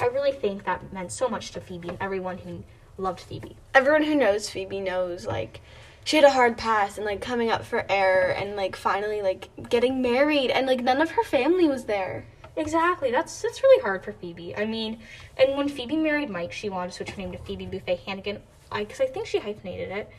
I 0.00 0.06
really 0.06 0.32
think 0.32 0.64
that 0.64 0.92
meant 0.92 1.12
so 1.12 1.28
much 1.28 1.52
to 1.52 1.60
Phoebe 1.60 1.88
and 1.88 1.98
everyone 2.00 2.38
who 2.38 2.62
loved 2.98 3.20
Phoebe. 3.20 3.56
Everyone 3.74 4.02
who 4.02 4.14
knows 4.14 4.50
Phoebe 4.50 4.80
knows 4.80 5.24
like 5.24 5.60
she 6.08 6.16
had 6.16 6.24
a 6.24 6.30
hard 6.30 6.56
pass 6.56 6.96
and 6.96 7.04
like 7.04 7.20
coming 7.20 7.50
up 7.50 7.62
for 7.62 7.84
air 7.90 8.30
and 8.30 8.56
like 8.56 8.74
finally 8.74 9.20
like 9.20 9.50
getting 9.68 10.00
married 10.00 10.50
and 10.50 10.66
like 10.66 10.80
none 10.80 11.02
of 11.02 11.10
her 11.10 11.22
family 11.22 11.68
was 11.68 11.84
there. 11.84 12.24
Exactly. 12.56 13.10
That's 13.10 13.42
that's 13.42 13.62
really 13.62 13.82
hard 13.82 14.02
for 14.02 14.14
Phoebe. 14.14 14.56
I 14.56 14.64
mean, 14.64 15.00
and 15.36 15.54
when 15.58 15.68
Phoebe 15.68 15.98
married 15.98 16.30
Mike, 16.30 16.50
she 16.50 16.70
wanted 16.70 16.92
to 16.92 16.96
switch 16.96 17.10
her 17.10 17.16
name 17.20 17.32
to 17.32 17.38
Phoebe 17.38 17.66
Buffay 17.66 17.98
Hannigan. 18.06 18.40
I 18.72 18.84
because 18.84 19.02
I 19.02 19.06
think 19.06 19.26
she 19.26 19.38
hyphenated 19.38 19.90
it. 19.90 20.10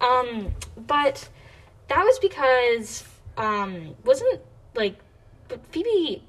Um, 0.00 0.54
but 0.86 1.28
that 1.88 2.02
was 2.02 2.18
because 2.18 3.04
um 3.36 3.94
wasn't 4.06 4.40
like 4.74 4.96
but 5.48 5.60
Phoebe 5.66 6.22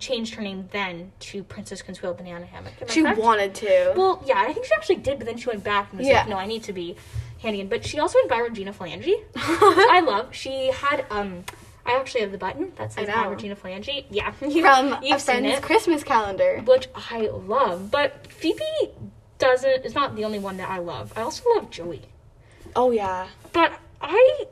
changed 0.00 0.34
her 0.34 0.42
name 0.42 0.68
then 0.72 1.12
to 1.20 1.44
Princess 1.44 1.80
Consuelo 1.80 2.12
Banana 2.12 2.44
Hammock. 2.44 2.72
She 2.88 3.02
correct? 3.02 3.20
wanted 3.20 3.54
to. 3.54 3.92
Well, 3.96 4.20
yeah, 4.26 4.44
I 4.44 4.52
think 4.52 4.66
she 4.66 4.74
actually 4.74 4.96
did, 4.96 5.18
but 5.18 5.26
then 5.28 5.36
she 5.36 5.46
went 5.48 5.62
back 5.62 5.90
and 5.90 6.00
was 6.00 6.08
Yeah. 6.08 6.18
like, 6.22 6.28
"No, 6.28 6.36
I 6.36 6.46
need 6.46 6.64
to 6.64 6.72
be 6.72 6.96
Hannigan." 7.38 7.68
But 7.68 7.84
she 7.86 7.98
also 7.98 8.18
went 8.18 8.28
by 8.28 8.38
Regina 8.38 8.72
Phalange, 8.72 9.06
which 9.06 9.26
I 9.36 10.00
love. 10.00 10.34
She 10.34 10.70
had 10.72 11.04
um, 11.10 11.44
I 11.86 11.92
actually 11.92 12.20
have 12.22 12.32
the 12.32 12.38
button 12.38 12.72
that 12.76 12.92
says 12.92 13.08
by. 13.08 13.26
Regina 13.26 13.56
Phalange. 13.56 14.04
Yeah, 14.10 14.32
you, 14.40 14.62
From 14.62 15.02
you've 15.02 15.20
seen 15.20 15.40
friend's 15.42 15.58
it, 15.58 15.62
Christmas 15.62 16.04
calendar. 16.04 16.62
which 16.66 16.88
I 16.94 17.28
love. 17.32 17.90
But 17.90 18.26
Phoebe 18.32 18.62
doesn't 19.38 19.84
is 19.84 19.94
not 19.94 20.16
the 20.16 20.24
only 20.24 20.38
one 20.38 20.56
that 20.58 20.68
I 20.68 20.78
love. 20.78 21.12
I 21.16 21.22
also 21.22 21.44
love 21.54 21.70
Joey, 21.70 22.02
Oh 22.76 22.90
yeah. 22.90 23.28
but 23.52 23.72
I. 24.00 24.46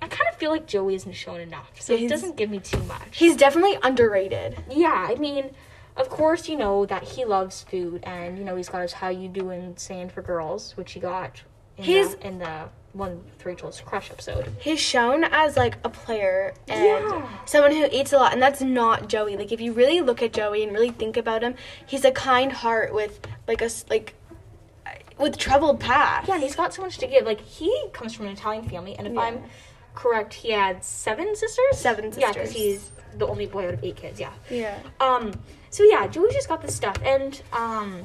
I 0.00 0.08
kind 0.08 0.28
of 0.28 0.36
feel 0.36 0.50
like 0.50 0.66
Joey 0.66 0.96
isn't 0.96 1.12
shown 1.12 1.38
enough, 1.38 1.70
so 1.80 1.94
Yeah, 1.94 2.06
it 2.06 2.08
doesn't 2.08 2.36
give 2.36 2.50
me 2.50 2.58
too 2.58 2.82
much. 2.88 3.16
He's 3.16 3.36
definitely 3.36 3.78
underrated. 3.84 4.58
Yeah, 4.68 5.06
I 5.08 5.14
mean, 5.14 5.50
of 5.96 6.08
course, 6.08 6.48
you 6.48 6.56
know 6.56 6.84
that 6.86 7.04
he 7.04 7.24
loves 7.24 7.62
food, 7.62 8.02
and 8.02 8.36
you 8.36 8.42
know 8.42 8.56
he's 8.56 8.68
got 8.68 8.82
his 8.82 8.94
"How 8.94 9.10
You 9.10 9.28
Doing" 9.28 9.74
saying 9.76 10.08
for 10.08 10.20
girls, 10.20 10.76
which 10.76 10.90
he 10.94 10.98
got 10.98 11.42
in, 11.78 11.84
He's- 11.84 12.14
the, 12.14 12.26
in 12.26 12.38
the 12.38 12.68
one 12.92 13.22
with 13.24 13.46
Rachel's 13.46 13.80
crush 13.80 14.10
episode. 14.10 14.52
He's 14.60 14.78
shown 14.78 15.24
as 15.24 15.56
like 15.56 15.78
a 15.82 15.88
player 15.88 16.52
and 16.68 16.84
Yeah. 16.84 17.28
someone 17.46 17.72
who 17.72 17.88
eats 17.90 18.12
a 18.12 18.18
lot, 18.18 18.34
and 18.34 18.42
that's 18.42 18.60
not 18.60 19.08
Joey. 19.08 19.36
Like 19.36 19.50
if 19.50 19.60
you 19.62 19.72
really 19.72 20.00
look 20.02 20.22
at 20.22 20.32
Joey 20.34 20.62
and 20.62 20.72
really 20.72 20.90
think 20.90 21.16
about 21.16 21.42
him, 21.42 21.54
he's 21.86 22.04
a 22.04 22.10
kind 22.10 22.52
heart 22.52 22.92
with 22.92 23.20
like 23.48 23.62
a 23.62 23.70
like 23.88 24.14
with 25.18 25.38
troubled 25.38 25.80
past. 25.80 26.28
Yeah, 26.28 26.34
and 26.34 26.42
he's 26.42 26.54
got 26.56 26.74
so 26.74 26.82
much 26.82 26.98
to 26.98 27.06
give. 27.06 27.24
Like 27.24 27.40
he 27.40 27.74
comes 27.94 28.12
from 28.14 28.26
an 28.26 28.32
Italian 28.32 28.68
family, 28.68 28.94
and 28.96 29.06
if 29.06 29.14
Yeah. 29.14 29.20
I'm 29.20 29.42
correct, 29.94 30.34
he 30.34 30.50
had 30.50 30.84
seven 30.84 31.34
sisters. 31.34 31.64
Seven 31.78 32.12
sisters. 32.12 32.20
Yeah, 32.22 32.32
because 32.32 32.50
he's 32.52 32.92
the 33.16 33.26
only 33.26 33.46
boy 33.46 33.68
out 33.68 33.74
of 33.74 33.84
eight 33.84 33.96
kids. 33.96 34.20
Yeah. 34.20 34.32
Yeah. 34.50 34.78
Um. 35.00 35.32
So 35.70 35.82
yeah, 35.84 36.06
Joey 36.08 36.30
just 36.32 36.48
got 36.48 36.60
this 36.60 36.74
stuff, 36.76 36.96
and 37.02 37.40
um, 37.54 38.04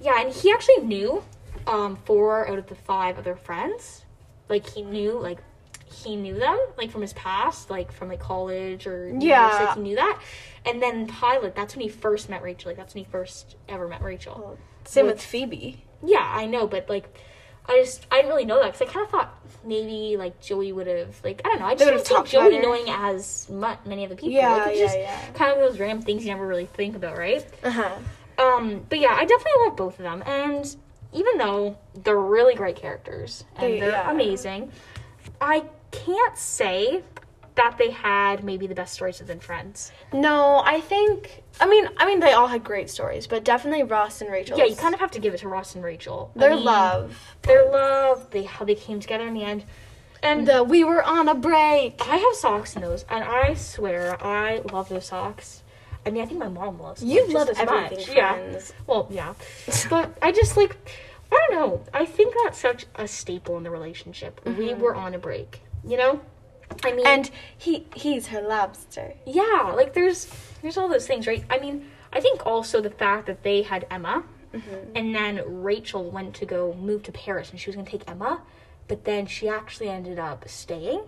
yeah, 0.00 0.20
and 0.20 0.32
he 0.32 0.52
actually 0.52 0.78
knew, 0.84 1.24
um, 1.66 1.96
four 2.04 2.48
out 2.48 2.58
of 2.58 2.66
the 2.66 2.74
five 2.74 3.18
other 3.18 3.36
friends, 3.36 4.04
like 4.48 4.68
he 4.68 4.82
knew, 4.82 5.12
like 5.18 5.38
he 5.84 6.16
knew 6.16 6.34
them, 6.38 6.58
like 6.76 6.90
from 6.90 7.00
his 7.02 7.12
past, 7.14 7.70
like 7.70 7.92
from 7.92 8.08
like 8.08 8.20
college 8.20 8.86
or 8.86 9.12
Yeah. 9.18 9.64
like, 9.66 9.74
he 9.76 9.80
knew 9.82 9.96
that. 9.96 10.20
And 10.64 10.82
then 10.82 11.06
pilot, 11.06 11.54
that's 11.54 11.74
when 11.76 11.82
he 11.82 11.88
first 11.88 12.28
met 12.28 12.42
Rachel. 12.42 12.70
Like 12.70 12.76
that's 12.76 12.94
when 12.94 13.04
he 13.04 13.10
first 13.10 13.56
ever 13.68 13.86
met 13.88 14.02
Rachel. 14.02 14.58
Same 14.84 15.06
With- 15.06 15.16
with 15.16 15.22
Phoebe. 15.24 15.82
Yeah, 16.04 16.22
I 16.34 16.46
know, 16.46 16.66
but 16.66 16.88
like. 16.88 17.16
I 17.68 17.80
just 17.82 18.06
I 18.12 18.18
didn't 18.18 18.28
really 18.30 18.44
know 18.44 18.60
that 18.62 18.74
because 18.74 18.88
I 18.88 18.92
kind 18.92 19.04
of 19.04 19.10
thought 19.10 19.36
maybe 19.64 20.16
like 20.16 20.40
Joey 20.40 20.70
would 20.70 20.86
have 20.86 21.16
like 21.24 21.42
I 21.44 21.48
don't 21.48 21.58
know 21.58 21.66
I 21.66 21.74
just 21.74 22.08
don't 22.08 22.24
see 22.28 22.36
Joey 22.36 22.60
knowing 22.60 22.84
as 22.88 23.50
much 23.50 23.80
many 23.84 24.04
other 24.06 24.14
people 24.14 24.30
Yeah, 24.30 24.52
like, 24.58 24.66
it's 24.68 24.78
yeah, 24.78 24.84
just 24.86 24.98
yeah. 25.00 25.32
kind 25.34 25.50
of 25.52 25.58
those 25.58 25.80
random 25.80 26.00
things 26.02 26.24
you 26.24 26.30
never 26.30 26.46
really 26.46 26.66
think 26.66 26.94
about 26.94 27.18
right 27.18 27.44
Uh 27.64 27.70
huh. 27.72 27.90
um, 28.38 28.86
but 28.88 29.00
yeah, 29.00 29.16
I 29.18 29.24
definitely 29.24 29.64
love 29.66 29.76
both 29.76 29.98
of 29.98 30.04
them, 30.04 30.22
and 30.26 30.76
even 31.12 31.38
though 31.38 31.76
they're 31.94 32.16
really 32.20 32.54
great 32.54 32.76
characters 32.76 33.44
and 33.56 33.72
They- 33.74 33.80
are 33.82 33.90
yeah. 33.90 34.10
amazing, 34.10 34.70
I 35.40 35.64
can't 35.90 36.36
say 36.36 37.02
that 37.54 37.76
they 37.78 37.90
had 37.90 38.44
maybe 38.44 38.66
the 38.66 38.74
best 38.74 38.92
stories 38.92 39.18
within 39.18 39.40
Friends. 39.40 39.90
No, 40.12 40.62
I 40.66 40.80
think. 40.80 41.42
I 41.58 41.66
mean, 41.66 41.88
I 41.96 42.04
mean, 42.04 42.20
they 42.20 42.32
all 42.32 42.48
had 42.48 42.62
great 42.62 42.90
stories, 42.90 43.26
but 43.26 43.44
definitely 43.44 43.82
Ross 43.82 44.20
and 44.20 44.30
Rachel. 44.30 44.58
Yeah, 44.58 44.64
you 44.66 44.76
kind 44.76 44.92
of 44.92 45.00
have 45.00 45.10
to 45.12 45.18
give 45.18 45.32
it 45.32 45.38
to 45.38 45.48
Ross 45.48 45.74
and 45.74 45.82
Rachel. 45.82 46.30
I 46.36 46.40
their 46.40 46.50
mean, 46.54 46.64
love. 46.64 47.18
their 47.42 47.70
love, 47.70 48.28
they 48.30 48.42
how 48.44 48.66
they 48.66 48.74
came 48.74 49.00
together 49.00 49.26
in 49.26 49.32
the 49.32 49.42
end, 49.42 49.64
and 50.22 50.46
The 50.46 50.62
we 50.64 50.84
were 50.84 51.02
on 51.02 51.28
a 51.30 51.34
break. 51.34 52.06
I 52.06 52.16
have 52.16 52.34
socks 52.34 52.76
in 52.76 52.82
those, 52.82 53.06
and 53.08 53.24
I 53.24 53.54
swear 53.54 54.22
I 54.22 54.58
love 54.70 54.90
those 54.90 55.06
socks. 55.06 55.62
I 56.06 56.10
mean, 56.10 56.22
I 56.22 56.26
think 56.26 56.38
my 56.38 56.48
mom 56.48 56.80
loves. 56.80 57.02
You 57.02 57.26
love 57.28 57.50
everything, 57.56 57.98
much. 57.98 58.08
Yeah. 58.08 58.60
Well, 58.86 59.08
yeah, 59.10 59.34
but 59.90 60.16
I 60.22 60.30
just 60.30 60.56
like, 60.56 60.76
I 61.32 61.46
don't 61.48 61.58
know. 61.58 61.84
I 61.92 62.06
think 62.06 62.34
that's 62.44 62.58
such 62.58 62.86
a 62.94 63.08
staple 63.08 63.56
in 63.56 63.64
the 63.64 63.70
relationship. 63.70 64.40
We 64.44 64.52
mm-hmm. 64.52 64.80
were 64.80 64.94
on 64.94 65.14
a 65.14 65.18
break, 65.18 65.62
you 65.84 65.96
know. 65.96 66.20
I 66.84 66.92
mean, 66.92 67.06
And 67.06 67.30
he 67.58 67.86
he's 67.94 68.28
her 68.28 68.40
lobster. 68.40 69.14
yeah, 69.26 69.72
like 69.74 69.94
there's 69.94 70.28
there's 70.62 70.76
all 70.76 70.88
those 70.88 71.06
things, 71.06 71.26
right? 71.26 71.44
I 71.50 71.58
mean, 71.58 71.90
I 72.12 72.20
think 72.20 72.46
also 72.46 72.80
the 72.80 72.90
fact 72.90 73.26
that 73.26 73.42
they 73.42 73.62
had 73.62 73.86
Emma, 73.90 74.22
mm-hmm. 74.54 74.92
and 74.94 75.14
then 75.14 75.42
Rachel 75.62 76.08
went 76.10 76.34
to 76.34 76.46
go 76.46 76.72
move 76.74 77.02
to 77.04 77.12
Paris, 77.12 77.50
and 77.50 77.58
she 77.58 77.68
was 77.68 77.76
gonna 77.76 77.88
take 77.88 78.08
Emma, 78.08 78.42
but 78.86 79.04
then 79.04 79.26
she 79.26 79.48
actually 79.48 79.88
ended 79.88 80.20
up 80.20 80.48
staying. 80.48 81.02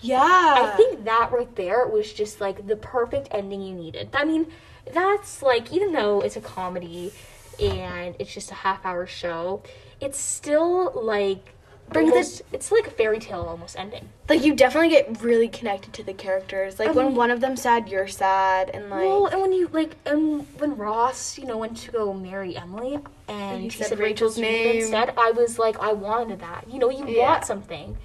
Yeah. 0.00 0.20
I 0.20 0.74
think 0.76 1.04
that 1.04 1.30
right 1.32 1.54
there 1.56 1.86
was 1.86 2.12
just 2.12 2.40
like 2.40 2.66
the 2.66 2.76
perfect 2.76 3.28
ending 3.30 3.62
you 3.62 3.74
needed. 3.74 4.10
I 4.14 4.24
mean, 4.24 4.46
that's 4.92 5.42
like 5.42 5.72
even 5.72 5.92
though 5.92 6.20
it's 6.20 6.36
a 6.36 6.40
comedy 6.40 7.12
and 7.60 8.14
it's 8.18 8.32
just 8.32 8.50
a 8.50 8.54
half 8.54 8.84
hour 8.84 9.06
show, 9.06 9.62
it's 10.00 10.18
still 10.18 10.92
like 10.94 11.54
Brings 11.92 12.12
this 12.12 12.42
it's 12.52 12.72
like 12.72 12.86
a 12.86 12.90
fairy 12.90 13.18
tale 13.18 13.42
almost 13.42 13.78
ending. 13.78 14.08
like 14.28 14.42
you 14.42 14.54
definitely 14.54 14.88
get 14.88 15.20
really 15.20 15.48
connected 15.48 15.92
to 15.94 16.02
the 16.02 16.14
characters. 16.14 16.78
Like 16.78 16.94
when 16.94 17.06
um, 17.08 17.14
one 17.14 17.30
of 17.30 17.40
them 17.40 17.54
sad, 17.54 17.88
you're 17.88 18.08
sad, 18.08 18.70
and 18.70 18.88
like 18.88 19.00
well, 19.02 19.26
and 19.26 19.42
when 19.42 19.52
you 19.52 19.68
like, 19.72 19.96
and 20.06 20.46
when 20.58 20.76
Ross, 20.76 21.36
you 21.36 21.44
know, 21.44 21.58
went 21.58 21.76
to 21.78 21.90
go 21.90 22.14
marry 22.14 22.56
Emily, 22.56 22.98
and 23.28 23.58
he 23.58 23.64
he 23.64 23.70
said 23.70 23.88
said 23.88 23.98
Rachel's 23.98 24.38
Rachel's 24.38 24.38
name 24.38 24.64
name. 24.64 24.76
instead, 24.80 25.12
I 25.18 25.32
was 25.32 25.58
like, 25.58 25.78
I 25.80 25.92
wanted 25.92 26.40
that. 26.40 26.64
You 26.70 26.78
know, 26.78 26.88
you 26.88 27.06
Yeah. 27.06 27.28
want 27.28 27.44
something. 27.44 27.98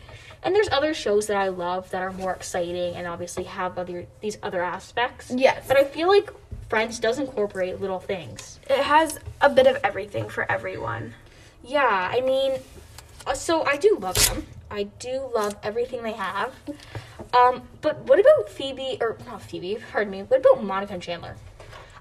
And 0.47 0.55
there's 0.55 0.69
other 0.71 0.93
shows 0.93 1.27
that 1.27 1.35
I 1.35 1.49
love 1.49 1.89
that 1.89 2.01
are 2.01 2.13
more 2.13 2.31
exciting 2.31 2.95
and 2.95 3.05
obviously 3.05 3.43
have 3.43 3.77
other 3.77 4.07
these 4.21 4.37
other 4.41 4.63
aspects. 4.63 5.29
Yes. 5.29 5.65
But 5.67 5.75
I 5.75 5.83
feel 5.83 6.07
like 6.07 6.31
Friends 6.69 6.99
does 6.99 7.19
incorporate 7.19 7.81
little 7.81 7.99
things. 7.99 8.57
it 8.69 8.79
has 8.79 9.19
a 9.41 9.49
bit 9.49 9.67
of 9.67 9.77
everything 9.83 10.29
for 10.29 10.49
everyone. 10.49 11.13
Yeah, 11.65 12.09
I 12.13 12.21
mean, 12.21 12.53
uh, 13.25 13.33
so 13.33 13.65
I 13.65 13.75
do 13.75 13.97
love 13.99 14.15
them. 14.27 14.45
I 14.71 14.83
do 14.83 15.29
love 15.35 15.57
everything 15.63 16.01
they 16.01 16.13
have. 16.13 16.53
Um, 17.37 17.63
but 17.81 17.99
what 18.07 18.17
about 18.17 18.47
Phoebe 18.47 18.97
or 19.01 19.17
not 19.25 19.41
Phoebe? 19.41 19.77
Pardon 19.91 20.11
me. 20.11 20.23
What 20.23 20.39
about 20.39 20.63
Monica 20.63 20.93
and 20.93 21.03
Chandler? 21.03 21.35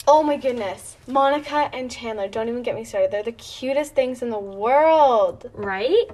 Oh 0.08 0.22
my 0.22 0.36
goodness, 0.36 0.96
Monica 1.08 1.68
and 1.72 1.90
Chandler. 1.90 2.28
Don't 2.28 2.48
even 2.48 2.62
get 2.62 2.76
me 2.76 2.84
started. 2.84 3.10
They're 3.10 3.24
the 3.24 3.32
cutest 3.32 3.96
things 3.96 4.22
in 4.22 4.30
the 4.30 4.38
world. 4.38 5.50
right? 5.52 6.06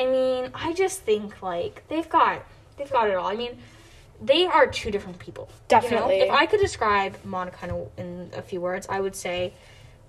I 0.00 0.06
mean, 0.06 0.50
I 0.54 0.72
just 0.72 1.02
think 1.02 1.42
like 1.42 1.86
they've 1.88 2.08
got 2.08 2.42
they've 2.78 2.90
got 2.90 3.10
it 3.10 3.16
all. 3.16 3.26
I 3.26 3.36
mean, 3.36 3.58
they 4.20 4.46
are 4.46 4.66
two 4.66 4.90
different 4.90 5.18
people. 5.18 5.48
you 5.50 5.52
know? 5.52 5.80
Definitely. 5.80 6.20
If 6.20 6.30
I 6.30 6.46
could 6.46 6.60
describe 6.60 7.22
Monica 7.22 7.84
in 7.98 8.30
a, 8.34 8.40
few 8.40 8.62
words, 8.62 8.86
I 8.88 9.00
would 9.00 9.14
say 9.14 9.52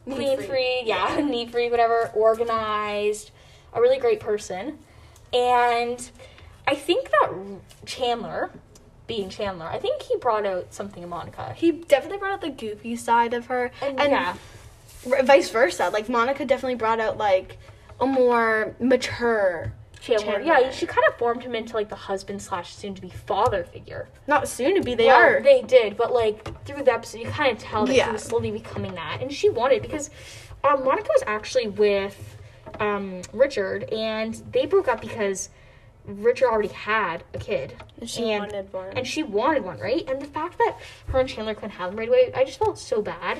clean 0.09 0.37
free. 0.37 0.47
free, 0.47 0.83
yeah, 0.85 1.17
neat 1.23 1.51
free, 1.51 1.69
whatever, 1.69 2.09
organized, 2.15 3.31
a 3.73 3.81
really 3.81 3.97
great 3.97 4.21
person. 4.21 4.79
And 5.33 6.09
I 6.65 6.75
think 6.75 7.09
that 7.11 7.33
Chandler, 7.85 8.51
being 9.07 9.29
Chandler, 9.29 9.65
I 9.65 9.77
think 9.77 10.01
he 10.03 10.15
brought 10.15 10.45
out 10.45 10.73
something 10.73 11.03
in 11.03 11.09
Monica. 11.09 11.53
He 11.53 11.71
definitely 11.73 12.19
brought 12.19 12.31
out 12.31 12.41
the 12.41 12.49
goofy 12.49 12.95
side 12.95 13.33
of 13.33 13.47
her, 13.47 13.71
And, 13.81 13.99
and 13.99 14.11
yeah, 14.11 14.35
vice 15.23 15.49
versa. 15.49 15.89
Like 15.89 16.07
Monica 16.07 16.45
definitely 16.45 16.75
brought 16.75 17.01
out 17.01 17.17
like 17.17 17.57
a 17.99 18.05
more 18.05 18.73
mature 18.79 19.73
Chandler, 20.01 20.33
Chandler. 20.33 20.53
yeah, 20.61 20.71
she 20.71 20.85
kind 20.85 21.05
of 21.07 21.15
formed 21.17 21.43
him 21.43 21.53
into 21.55 21.75
like 21.75 21.87
the 21.89 21.95
husband 21.95 22.41
slash 22.41 22.73
soon 22.75 22.95
to 22.95 23.01
be 23.01 23.09
father 23.09 23.63
figure. 23.63 24.09
Not 24.27 24.47
soon 24.47 24.75
to 24.75 24.81
be. 24.81 24.95
They 24.95 25.05
Well, 25.05 25.21
are. 25.37 25.41
They 25.41 25.61
did, 25.61 25.95
but 25.95 26.11
like 26.11 26.65
through 26.65 26.83
the 26.83 26.91
episode, 26.93 27.19
you 27.19 27.27
kind 27.27 27.51
of 27.55 27.61
tell 27.61 27.85
that 27.85 27.95
Yeah. 27.95 28.07
he 28.07 28.11
was 28.13 28.23
slowly 28.23 28.51
becoming 28.51 28.95
that, 28.95 29.19
and 29.21 29.31
she 29.31 29.49
wanted 29.49 29.81
because 29.83 30.09
um, 30.63 30.83
Monica 30.83 31.09
was 31.09 31.23
actually 31.27 31.67
with 31.67 32.37
um, 32.79 33.21
Richard, 33.31 33.83
and 33.91 34.33
they 34.51 34.65
broke 34.65 34.87
up 34.87 35.01
because 35.01 35.49
Richard 36.05 36.47
already 36.49 36.69
had 36.69 37.23
a 37.35 37.37
kid, 37.37 37.75
And 37.99 38.09
she 38.09 38.23
wanted 38.23 38.73
one. 38.73 38.89
and 38.97 39.05
she 39.05 39.21
wanted 39.21 39.63
one, 39.63 39.77
right? 39.79 40.03
And 40.09 40.19
the 40.19 40.25
fact 40.25 40.57
that 40.57 40.77
her 41.07 41.19
and 41.19 41.29
Chandler 41.29 41.53
couldn't 41.53 41.71
have 41.71 41.91
them 41.91 41.99
right 41.99 42.09
away, 42.09 42.31
I 42.35 42.43
just 42.43 42.57
felt 42.57 42.79
so 42.79 43.01
bad. 43.03 43.37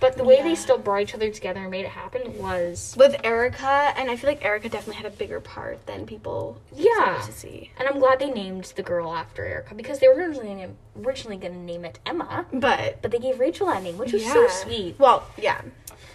But 0.00 0.16
the 0.16 0.24
way 0.24 0.36
Yeah. 0.38 0.44
they 0.44 0.54
still 0.54 0.78
brought 0.78 1.02
each 1.02 1.14
other 1.14 1.30
together 1.30 1.60
and 1.60 1.70
made 1.70 1.84
it 1.84 1.90
happen 1.90 2.38
was 2.38 2.94
with 2.98 3.14
Erica, 3.22 3.92
and 3.96 4.10
I 4.10 4.16
feel 4.16 4.30
like 4.30 4.42
Erica 4.44 4.68
definitely 4.70 5.02
had 5.02 5.06
a 5.12 5.14
bigger 5.14 5.40
part 5.40 5.84
than 5.86 6.06
people 6.06 6.56
Yeah. 6.74 7.22
to 7.26 7.32
see. 7.32 7.70
And 7.78 7.86
I'm 7.86 7.98
glad 7.98 8.18
they 8.18 8.30
named 8.30 8.72
the 8.76 8.82
girl 8.82 9.14
after 9.14 9.44
Erica 9.44 9.74
because 9.74 9.98
they 9.98 10.08
were 10.08 10.14
originally 10.14 10.66
originally 10.98 11.36
going 11.36 11.52
to 11.52 11.58
name 11.60 11.84
it 11.84 11.98
Emma, 12.06 12.46
But 12.52 13.02
but 13.02 13.10
they 13.10 13.18
gave 13.18 13.38
Rachel 13.38 13.66
that 13.68 13.82
name, 13.82 13.98
which 13.98 14.12
was 14.12 14.24
so 14.24 14.48
sweet. 14.48 14.98
Well, 14.98 15.24
yeah. 15.36 15.60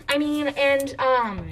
I 0.10 0.18
mean, 0.18 0.48
and 0.50 0.96
um, 1.00 1.52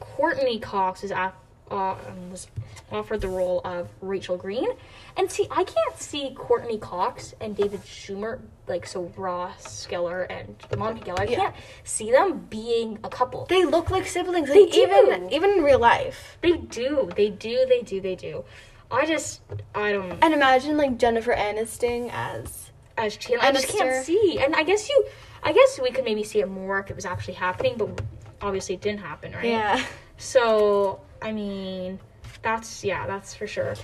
Courteney 0.00 0.58
Cox 0.58 1.02
is 1.04 1.10
at, 1.12 1.34
uh, 1.70 1.94
was 2.30 2.46
offered 2.92 3.20
the 3.20 3.28
role 3.28 3.60
of 3.64 3.88
Rachel 4.00 4.36
Green, 4.36 4.68
and 5.16 5.30
see, 5.30 5.46
I 5.50 5.64
can't 5.64 5.96
see 5.98 6.32
Courteney 6.36 6.78
Cox 6.78 7.34
and 7.40 7.56
David 7.56 7.82
Schwimmer 7.84 8.40
like 8.66 8.86
so 8.86 9.12
Ross 9.16 9.86
Geller 9.90 10.26
and 10.30 10.56
Monica 10.78 11.10
Geller. 11.10 11.20
I 11.20 11.24
Yeah. 11.24 11.36
can't 11.36 11.54
see 11.82 12.10
them 12.12 12.46
being 12.50 12.98
a 13.04 13.08
couple. 13.08 13.46
They 13.46 13.64
look 13.64 13.90
like 13.90 14.06
siblings. 14.06 14.48
They 14.48 14.66
Like, 14.66 14.74
even 14.74 15.28
do. 15.28 15.34
even 15.34 15.50
in 15.58 15.64
real 15.64 15.78
life. 15.78 16.38
They 16.40 16.52
do, 16.52 17.10
they 17.16 17.30
do, 17.30 17.64
they 17.68 17.82
do, 17.82 18.00
they 18.00 18.14
do. 18.14 18.44
I 18.90 19.06
just, 19.06 19.40
I 19.74 19.92
don't. 19.92 20.12
And 20.22 20.32
imagine 20.34 20.76
like 20.76 20.98
Jennifer 20.98 21.34
Aniston 21.34 22.10
as 22.12 22.70
as 22.96 23.16
Chandler. 23.16 23.44
I 23.48 23.52
just 23.52 23.68
can't 23.68 24.04
see. 24.04 24.38
And 24.40 24.54
I 24.54 24.62
guess 24.62 24.88
you, 24.88 25.04
I 25.42 25.52
guess 25.52 25.80
we 25.82 25.90
could 25.90 26.04
maybe 26.04 26.22
see 26.22 26.40
it 26.40 26.48
more 26.48 26.78
if 26.78 26.90
it 26.90 26.94
was 26.96 27.04
actually 27.04 27.34
happening, 27.34 27.74
but 27.76 28.00
obviously 28.40 28.76
it 28.76 28.80
didn't 28.82 29.00
happen, 29.00 29.32
right? 29.32 29.44
yeah. 29.46 29.84
So 30.16 31.00
I 31.20 31.32
mean, 31.32 31.98
that's 32.44 32.84
yeah, 32.84 33.06
that's 33.08 33.34
for 33.34 33.46
sure. 33.48 33.74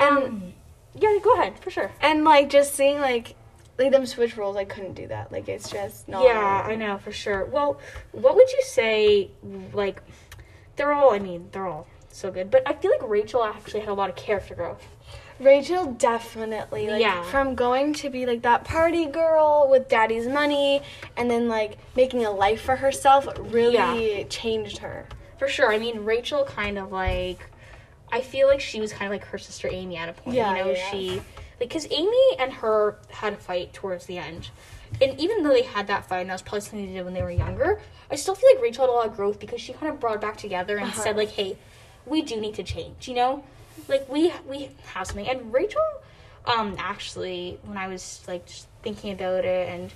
Um, 0.00 0.52
yeah, 0.94 1.16
go 1.22 1.34
ahead 1.34 1.58
for 1.60 1.70
sure. 1.70 1.90
And 2.00 2.24
like 2.24 2.50
just 2.50 2.74
seeing 2.74 3.00
like 3.00 3.34
like 3.78 3.90
them 3.90 4.04
switch 4.06 4.36
roles, 4.36 4.56
I 4.56 4.64
couldn't 4.64 4.94
do 4.94 5.06
that. 5.08 5.32
Like 5.32 5.48
it's 5.48 5.70
just 5.70 6.08
not. 6.08 6.24
Yeah, 6.24 6.66
I 6.66 6.74
know 6.74 6.98
for 6.98 7.12
sure. 7.12 7.44
Well, 7.46 7.80
what 8.12 8.36
would 8.36 8.50
you 8.52 8.62
say? 8.64 9.30
Like, 9.72 10.02
they're 10.76 10.92
all. 10.92 11.12
I 11.14 11.18
mean, 11.18 11.48
they're 11.52 11.66
all 11.66 11.86
so 12.10 12.30
good, 12.30 12.50
but 12.50 12.62
I 12.66 12.74
feel 12.74 12.90
like 12.90 13.08
Rachel 13.08 13.42
actually 13.44 13.80
had 13.80 13.88
a 13.88 13.94
lot 13.94 14.10
of 14.10 14.16
character 14.16 14.54
growth. 14.54 14.86
Rachel 15.40 15.86
definitely 15.94 16.86
like 16.88 17.00
Yeah. 17.02 17.24
from 17.24 17.56
going 17.56 17.92
to 17.94 18.08
be 18.08 18.24
like 18.24 18.42
that 18.42 18.64
party 18.64 19.06
girl 19.06 19.66
with 19.68 19.88
daddy's 19.88 20.28
money 20.28 20.80
and 21.16 21.28
then 21.28 21.48
like 21.48 21.76
making 21.96 22.24
a 22.24 22.30
life 22.30 22.60
for 22.60 22.76
herself 22.76 23.26
really 23.38 24.24
changed 24.30 24.78
her. 24.78 25.08
For 25.40 25.48
sure. 25.48 25.72
I 25.72 25.78
mean, 25.78 26.04
Rachel 26.04 26.44
kind 26.44 26.78
of 26.78 26.92
like. 26.92 27.40
I 28.14 28.20
feel 28.20 28.46
like 28.46 28.60
she 28.60 28.80
was 28.80 28.92
kind 28.92 29.06
of 29.06 29.10
like 29.10 29.26
her 29.28 29.38
sister 29.38 29.68
Amy 29.70 29.96
at 29.96 30.08
a 30.08 30.12
point. 30.12 30.36
Yeah, 30.36 30.56
you 30.56 30.64
know, 30.64 30.70
yeah. 30.70 30.90
she. 30.90 31.08
Like, 31.60 31.68
because 31.68 31.86
Amy 31.90 32.22
and 32.38 32.52
her 32.52 32.96
had 33.10 33.32
a 33.32 33.36
fight 33.36 33.72
towards 33.72 34.06
the 34.06 34.18
end. 34.18 34.50
And 35.02 35.18
even 35.20 35.42
though 35.42 35.50
they 35.50 35.62
had 35.62 35.88
that 35.88 36.06
fight, 36.06 36.20
and 36.20 36.30
that 36.30 36.34
was 36.34 36.42
probably 36.42 36.60
something 36.60 36.86
they 36.86 36.92
did 36.94 37.04
when 37.04 37.14
they 37.14 37.22
were 37.22 37.30
younger, 37.30 37.80
I 38.10 38.14
still 38.14 38.36
feel 38.36 38.48
like 38.54 38.62
Rachel 38.62 38.84
had 38.84 38.90
a 38.90 38.92
lot 38.92 39.06
of 39.08 39.16
growth 39.16 39.40
because 39.40 39.60
she 39.60 39.72
kind 39.72 39.92
of 39.92 39.98
brought 39.98 40.14
it 40.14 40.20
back 40.20 40.36
together 40.36 40.76
and 40.76 40.86
Uh-huh. 40.86 41.02
said, 41.02 41.16
like, 41.16 41.30
hey, 41.30 41.56
we 42.06 42.22
do 42.22 42.40
need 42.40 42.54
to 42.54 42.62
change, 42.62 43.08
you 43.08 43.14
know? 43.14 43.44
Like, 43.88 44.08
we 44.08 44.32
we 44.48 44.70
have 44.92 45.08
something. 45.08 45.28
And 45.28 45.52
Rachel, 45.52 45.82
um, 46.46 46.76
actually, 46.78 47.58
when 47.64 47.76
I 47.76 47.88
was, 47.88 48.22
like, 48.28 48.46
just 48.46 48.68
thinking 48.82 49.10
about 49.12 49.44
it 49.44 49.68
and 49.68 49.90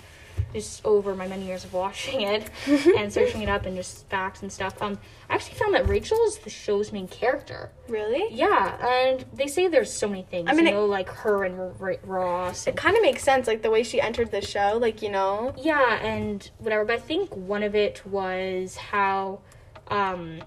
just 0.53 0.85
over 0.85 1.15
my 1.15 1.27
many 1.29 1.45
years 1.47 1.65
of 1.65 1.73
watching 1.73 2.23
it 2.23 2.51
and 2.97 3.13
searching 3.13 3.43
it 3.43 3.49
up 3.49 3.67
and 3.67 3.77
just 3.77 4.07
facts 4.09 4.43
and 4.43 4.51
stuff, 4.53 4.81
um, 4.83 4.99
I 5.29 5.35
actually 5.35 5.55
found 5.59 5.75
that 5.75 5.89
Rachel 5.89 6.19
is 6.27 6.39
the 6.39 6.51
show's 6.51 6.93
main 6.93 7.09
character. 7.09 7.71
Really? 7.89 8.27
Yeah, 8.35 8.77
and 8.87 9.25
they 9.33 9.47
say 9.47 9.69
there's 9.69 9.93
so 9.93 10.09
many 10.09 10.23
things. 10.23 10.49
I 10.51 10.55
mean, 10.55 10.67
you 10.67 10.77
it- 10.79 10.87
like 10.87 11.09
her 11.11 11.45
and 11.45 11.59
R- 11.59 11.73
R- 11.81 11.97
Ross. 12.05 12.67
It 12.67 12.77
kind 12.77 12.97
of 12.97 13.03
makes 13.03 13.23
sense, 13.23 13.47
like 13.47 13.63
the 13.63 13.71
way 13.71 13.83
she 13.83 14.01
entered 14.01 14.31
the 14.31 14.41
show, 14.41 14.79
like 14.81 15.03
you 15.03 15.11
know. 15.11 15.55
yeah, 15.57 15.97
and 16.03 16.51
whatever. 16.59 16.85
But 16.85 16.95
I 16.97 17.01
think 17.01 17.35
one 17.37 17.63
of 17.63 17.75
it 17.75 18.03
was 18.07 18.77
how, 18.77 19.41
um, 19.89 20.41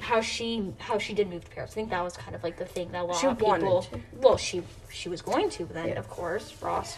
how 0.00 0.20
she 0.20 0.72
how 0.78 0.98
she 0.98 1.14
did 1.14 1.28
move 1.30 1.44
to 1.44 1.50
Paris. 1.50 1.70
I 1.70 1.74
think 1.74 1.90
that 1.90 2.02
was 2.02 2.16
kind 2.16 2.34
of 2.34 2.42
like 2.42 2.56
the 2.58 2.64
thing 2.66 2.90
that 2.92 3.02
a 3.02 3.04
lot 3.04 3.16
She 3.16 3.26
of 3.26 3.38
people. 3.38 3.48
wanted 3.48 3.90
to. 3.92 4.00
Well, 4.20 4.36
she 4.36 4.62
she 4.90 5.08
was 5.08 5.22
going 5.22 5.48
to, 5.50 5.64
but 5.64 5.74
then 5.74 5.88
Yeah. 5.88 5.94
of 5.98 6.08
course 6.08 6.54
Ross 6.60 6.96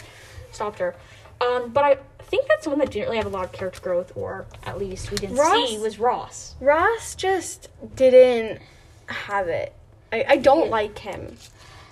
stopped 0.53 0.79
her. 0.79 0.95
Um, 1.41 1.71
but 1.71 1.85
I 1.85 1.97
think 2.25 2.47
that's 2.49 2.65
the 2.65 2.71
one 2.71 2.79
that 2.79 2.91
didn't 2.91 3.05
really 3.07 3.17
have 3.19 3.27
a 3.27 3.31
lot 3.31 3.45
of 3.45 3.53
character 3.53 3.81
growth, 3.81 4.13
or 4.17 4.47
at 4.65 4.79
least 4.79 5.11
we 5.11 5.17
didn't 5.19 5.37
Ross? 5.37 5.69
see, 5.71 5.79
was 5.79 5.99
Ross. 5.99 6.55
Ross 6.61 7.15
just 7.15 7.69
didn't 7.95 8.61
have 9.07 9.49
it. 9.49 9.73
I, 10.13 10.25
I 10.29 10.37
don't 10.37 10.65
Yeah. 10.67 10.71
like 10.71 10.99
him. 10.99 11.37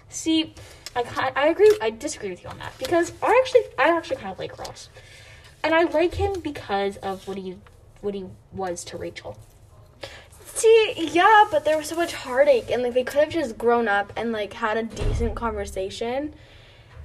See, 0.09 0.55
I 0.97 1.33
I 1.37 1.49
agree. 1.49 1.77
I 1.83 1.91
disagree 1.91 2.31
with 2.31 2.43
you 2.43 2.49
on 2.49 2.59
that 2.59 2.73
because 2.79 3.13
I 3.23 3.39
actually 3.43 3.63
I 3.79 3.89
actually 3.97 4.17
kind 4.17 4.31
of 4.33 4.39
like 4.39 4.59
Ross, 4.59 4.89
and 5.63 5.75
I 5.75 5.83
like 5.85 6.15
him 6.15 6.41
because 6.41 6.97
of 6.99 7.27
what 7.29 7.37
he 7.37 7.57
what 8.01 8.15
he 8.15 8.25
was 8.53 8.85
to 8.85 8.97
Rachel. 8.97 9.37
See, 10.55 10.95
yeah, 11.13 11.45
but 11.51 11.65
there 11.65 11.77
was 11.77 11.89
so 11.89 11.97
much 11.97 12.13
heartache, 12.15 12.71
and 12.71 12.83
like 12.85 12.95
they 12.95 13.03
could 13.03 13.21
have 13.21 13.33
just 13.33 13.59
grown 13.59 13.89
up 13.89 14.13
and 14.17 14.31
like 14.31 14.53
had 14.53 14.77
a 14.77 14.85
decent 14.85 15.35
conversation, 15.35 16.33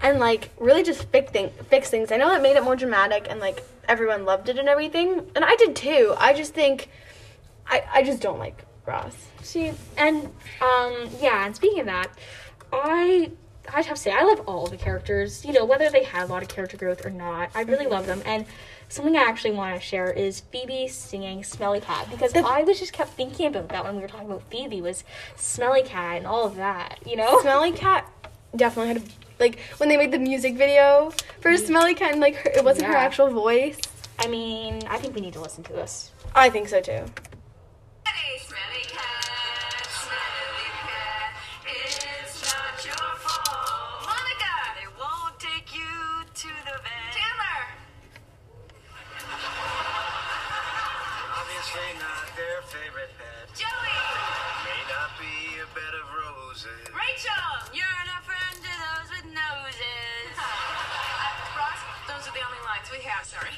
and 0.02 0.20
like 0.20 0.50
really 0.60 0.84
just 0.84 1.04
fix 1.06 1.32
thing 1.32 1.52
fix 1.70 1.90
things. 1.90 2.12
I 2.12 2.18
know 2.18 2.30
that 2.30 2.42
made 2.42 2.56
it 2.56 2.64
more 2.64 2.76
dramatic, 2.76 3.28
and 3.30 3.40
like 3.40 3.64
everyone 3.88 4.26
loved 4.26 4.50
it 4.50 4.58
and 4.58 4.70
everything, 4.70 5.30
and 5.36 5.44
I 5.46 5.56
did 5.56 5.76
too. 5.76 6.16
I 6.18 6.34
just 6.34 6.54
think, 6.54 6.90
I 7.68 7.84
I 7.94 8.04
just 8.04 8.22
don't 8.22 8.40
like 8.40 8.64
Ross. 8.86 9.16
See, 9.42 9.72
and 9.98 10.26
um, 10.62 11.10
yeah, 11.22 11.46
and 11.46 11.56
speaking 11.56 11.82
of 11.82 11.86
that, 11.88 12.08
I 12.72 13.32
I'd 13.74 13.86
have 13.86 13.98
to 13.98 14.02
say 14.02 14.12
I 14.12 14.24
love 14.24 14.42
all 14.48 14.68
the 14.68 14.78
characters. 14.78 15.46
You 15.46 15.54
know, 15.54 15.66
whether 15.66 15.90
they 15.90 16.04
had 16.04 16.24
a 16.24 16.28
lot 16.28 16.42
of 16.42 16.50
character 16.50 16.78
growth 16.78 17.06
or 17.06 17.10
not, 17.10 17.50
I 17.54 17.62
really 17.62 17.88
love 17.88 18.08
them. 18.08 18.22
And 18.26 18.46
something 18.88 19.16
I 19.16 19.22
actually 19.22 19.52
want 19.52 19.80
to 19.80 19.86
share 19.86 20.12
is 20.12 20.40
Phoebe 20.40 20.88
singing 20.88 21.44
"Smelly 21.44 21.82
Cat" 21.82 22.10
because 22.10 22.34
I 22.36 22.64
was 22.64 22.80
just 22.80 22.94
kept 22.94 23.12
thinking 23.12 23.48
about 23.48 23.70
that 23.70 23.84
when 23.84 23.96
we 23.96 24.02
were 24.02 24.08
talking 24.08 24.28
about 24.28 24.44
Phoebe 24.50 24.82
was 24.82 25.04
"Smelly 25.36 25.84
Cat" 25.84 26.18
and 26.18 26.28
all 26.28 26.46
of 26.46 26.56
that. 26.56 27.00
You 27.06 27.16
know, 27.16 27.40
Smelly 27.42 27.72
Cat 27.72 28.10
definitely 28.56 28.94
had 28.94 28.98
a 28.98 29.29
like 29.40 29.60
when 29.78 29.90
they 29.90 29.98
made 29.98 30.12
the 30.12 30.20
music 30.20 30.56
video 30.56 31.12
for 31.40 31.52
mm-hmm. 31.52 31.66
Smelly 31.66 31.96
Cat, 31.96 32.12
and 32.12 32.22
like 32.22 32.36
her, 32.36 32.50
it 32.50 32.64
wasn't 32.64 32.88
her 32.88 32.96
actual 32.96 33.30
voice. 33.30 33.80
I 34.20 34.28
mean, 34.28 34.82
I 34.90 34.98
think 34.98 35.16
we 35.16 35.22
need 35.22 35.34
to 35.34 35.42
listen 35.42 35.64
to 35.66 35.74
this. 35.74 36.12
I 36.36 36.50
think 36.50 36.68
so 36.68 36.82
too. 36.82 37.06
Hey, 38.06 38.40
smelly 38.40 38.84
Sorry. 63.30 63.52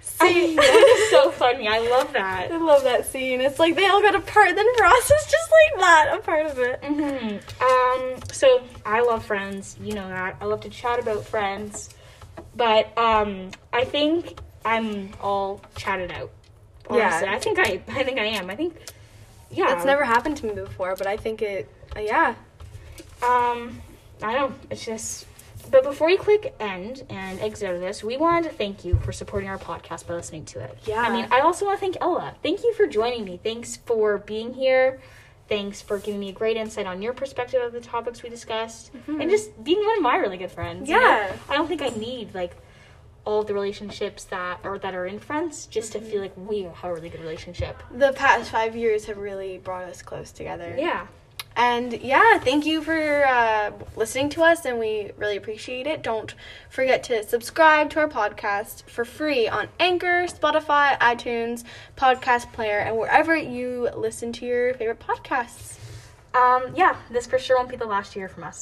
See, 0.00 0.56
It's 0.60 1.10
so 1.10 1.30
funny. 1.30 1.68
I 1.68 1.78
love 1.78 2.12
that. 2.14 2.50
I 2.50 2.56
love 2.56 2.82
that 2.82 3.06
scene. 3.06 3.40
It's 3.40 3.58
like 3.60 3.76
they 3.76 3.86
all 3.86 4.02
got 4.02 4.14
a 4.16 4.20
part, 4.20 4.54
then 4.56 4.66
Ross 4.80 5.04
is 5.10 5.24
just 5.30 5.50
like 5.52 5.80
that, 5.80 6.16
a 6.18 6.20
part 6.22 6.46
of 6.46 6.58
it. 6.58 6.84
hmm 6.84 7.36
Um, 7.64 8.20
so 8.32 8.62
I 8.84 9.00
love 9.02 9.24
Friends. 9.24 9.76
You 9.80 9.92
know 9.94 10.08
that. 10.08 10.36
I 10.40 10.44
love 10.44 10.60
to 10.62 10.68
chat 10.70 10.98
about 10.98 11.24
Friends, 11.24 11.90
but 12.56 12.96
um, 12.98 13.50
I 13.72 13.84
think 13.84 14.40
I'm 14.64 15.10
all 15.20 15.60
chatted 15.76 16.10
out. 16.10 16.30
Yeah. 16.90 17.22
I 17.28 17.38
think 17.38 17.58
I, 17.60 17.80
I 17.88 18.02
think 18.02 18.18
I 18.18 18.24
am. 18.24 18.50
I 18.50 18.56
think, 18.56 18.74
yeah. 19.50 19.76
It's 19.76 19.84
never 19.84 20.04
happened 20.04 20.36
to 20.38 20.46
me 20.46 20.54
before, 20.54 20.96
but 20.96 21.06
I 21.06 21.16
think 21.16 21.42
it. 21.42 21.68
Uh, 21.94 22.00
yeah. 22.00 22.34
Um, 23.22 23.80
I 24.22 24.34
don't. 24.34 24.54
It's 24.70 24.84
just. 24.84 25.26
But 25.70 25.84
before 25.84 26.10
you 26.10 26.18
click 26.18 26.54
end 26.60 27.04
and 27.10 27.40
exit 27.40 27.68
out 27.68 27.74
of 27.74 27.80
this, 27.80 28.02
we 28.02 28.16
wanted 28.16 28.50
to 28.50 28.56
thank 28.56 28.84
you 28.84 28.98
for 29.04 29.12
supporting 29.12 29.48
our 29.48 29.58
podcast 29.58 30.06
by 30.06 30.14
listening 30.14 30.44
to 30.46 30.60
it. 30.60 30.78
Yeah. 30.86 31.02
I 31.02 31.12
mean, 31.12 31.28
I 31.30 31.40
also 31.40 31.66
want 31.66 31.78
to 31.78 31.80
thank 31.80 31.96
Ella. 32.00 32.34
Thank 32.42 32.62
you 32.62 32.72
for 32.74 32.86
joining 32.86 33.24
me. 33.24 33.40
Thanks 33.42 33.76
for 33.76 34.18
being 34.18 34.54
here. 34.54 35.00
Thanks 35.48 35.80
for 35.80 35.98
giving 35.98 36.20
me 36.20 36.28
a 36.28 36.32
great 36.32 36.56
insight 36.58 36.86
on 36.86 37.00
your 37.00 37.14
perspective 37.14 37.62
of 37.62 37.72
the 37.72 37.80
topics 37.80 38.22
we 38.22 38.28
discussed, 38.28 38.92
mm-hmm. 38.92 39.20
and 39.20 39.30
just 39.30 39.64
being 39.64 39.82
one 39.82 39.96
of 39.96 40.02
my 40.02 40.16
really 40.16 40.36
good 40.36 40.50
friends. 40.50 40.88
you 40.88 40.94
know? 40.94 41.00
Yeah. 41.00 41.32
I 41.48 41.56
don't 41.56 41.66
think 41.66 41.80
I 41.80 41.88
need 41.88 42.34
like 42.34 42.54
all 43.24 43.42
the 43.42 43.54
relationships 43.54 44.24
that 44.24 44.60
or 44.64 44.78
that 44.78 44.94
are 44.94 45.06
in 45.06 45.18
friends 45.18 45.66
just 45.66 45.92
to 45.92 45.98
mm-hmm. 45.98 46.10
feel 46.10 46.20
like 46.20 46.32
we 46.36 46.62
have 46.62 46.84
a 46.84 46.94
really 46.94 47.08
good 47.08 47.20
relationship. 47.20 47.82
The 47.90 48.12
past 48.12 48.50
five 48.50 48.76
years 48.76 49.06
have 49.06 49.16
really 49.16 49.58
brought 49.58 49.84
us 49.84 50.02
close 50.02 50.32
together. 50.32 50.74
Yeah. 50.78 51.06
And 51.56 51.92
yeah, 51.92 52.38
thank 52.38 52.66
you 52.66 52.82
for 52.82 53.26
uh, 53.26 53.72
listening 53.96 54.28
to 54.30 54.42
us, 54.42 54.64
and 54.64 54.78
we 54.78 55.10
really 55.16 55.36
appreciate 55.36 55.86
it. 55.88 56.02
Don't 56.02 56.34
forget 56.70 57.02
to 57.04 57.24
subscribe 57.24 57.90
to 57.90 58.00
our 58.00 58.08
podcast 58.08 58.84
for 58.84 59.04
free 59.04 59.48
on 59.48 59.68
Anchor, 59.80 60.26
Spotify, 60.26 60.96
iTunes, 61.00 61.64
Podcast 61.96 62.52
Player, 62.52 62.78
and 62.78 62.96
wherever 62.96 63.36
you 63.36 63.90
listen 63.96 64.32
to 64.34 64.46
your 64.46 64.74
favorite 64.74 65.00
podcasts. 65.00 65.78
Um, 66.34 66.74
yeah, 66.76 66.96
this 67.10 67.26
for 67.26 67.38
sure 67.38 67.56
won't 67.56 67.68
be 67.68 67.76
the 67.76 67.86
last 67.86 68.14
year 68.14 68.28
from 68.28 68.44
us. 68.44 68.60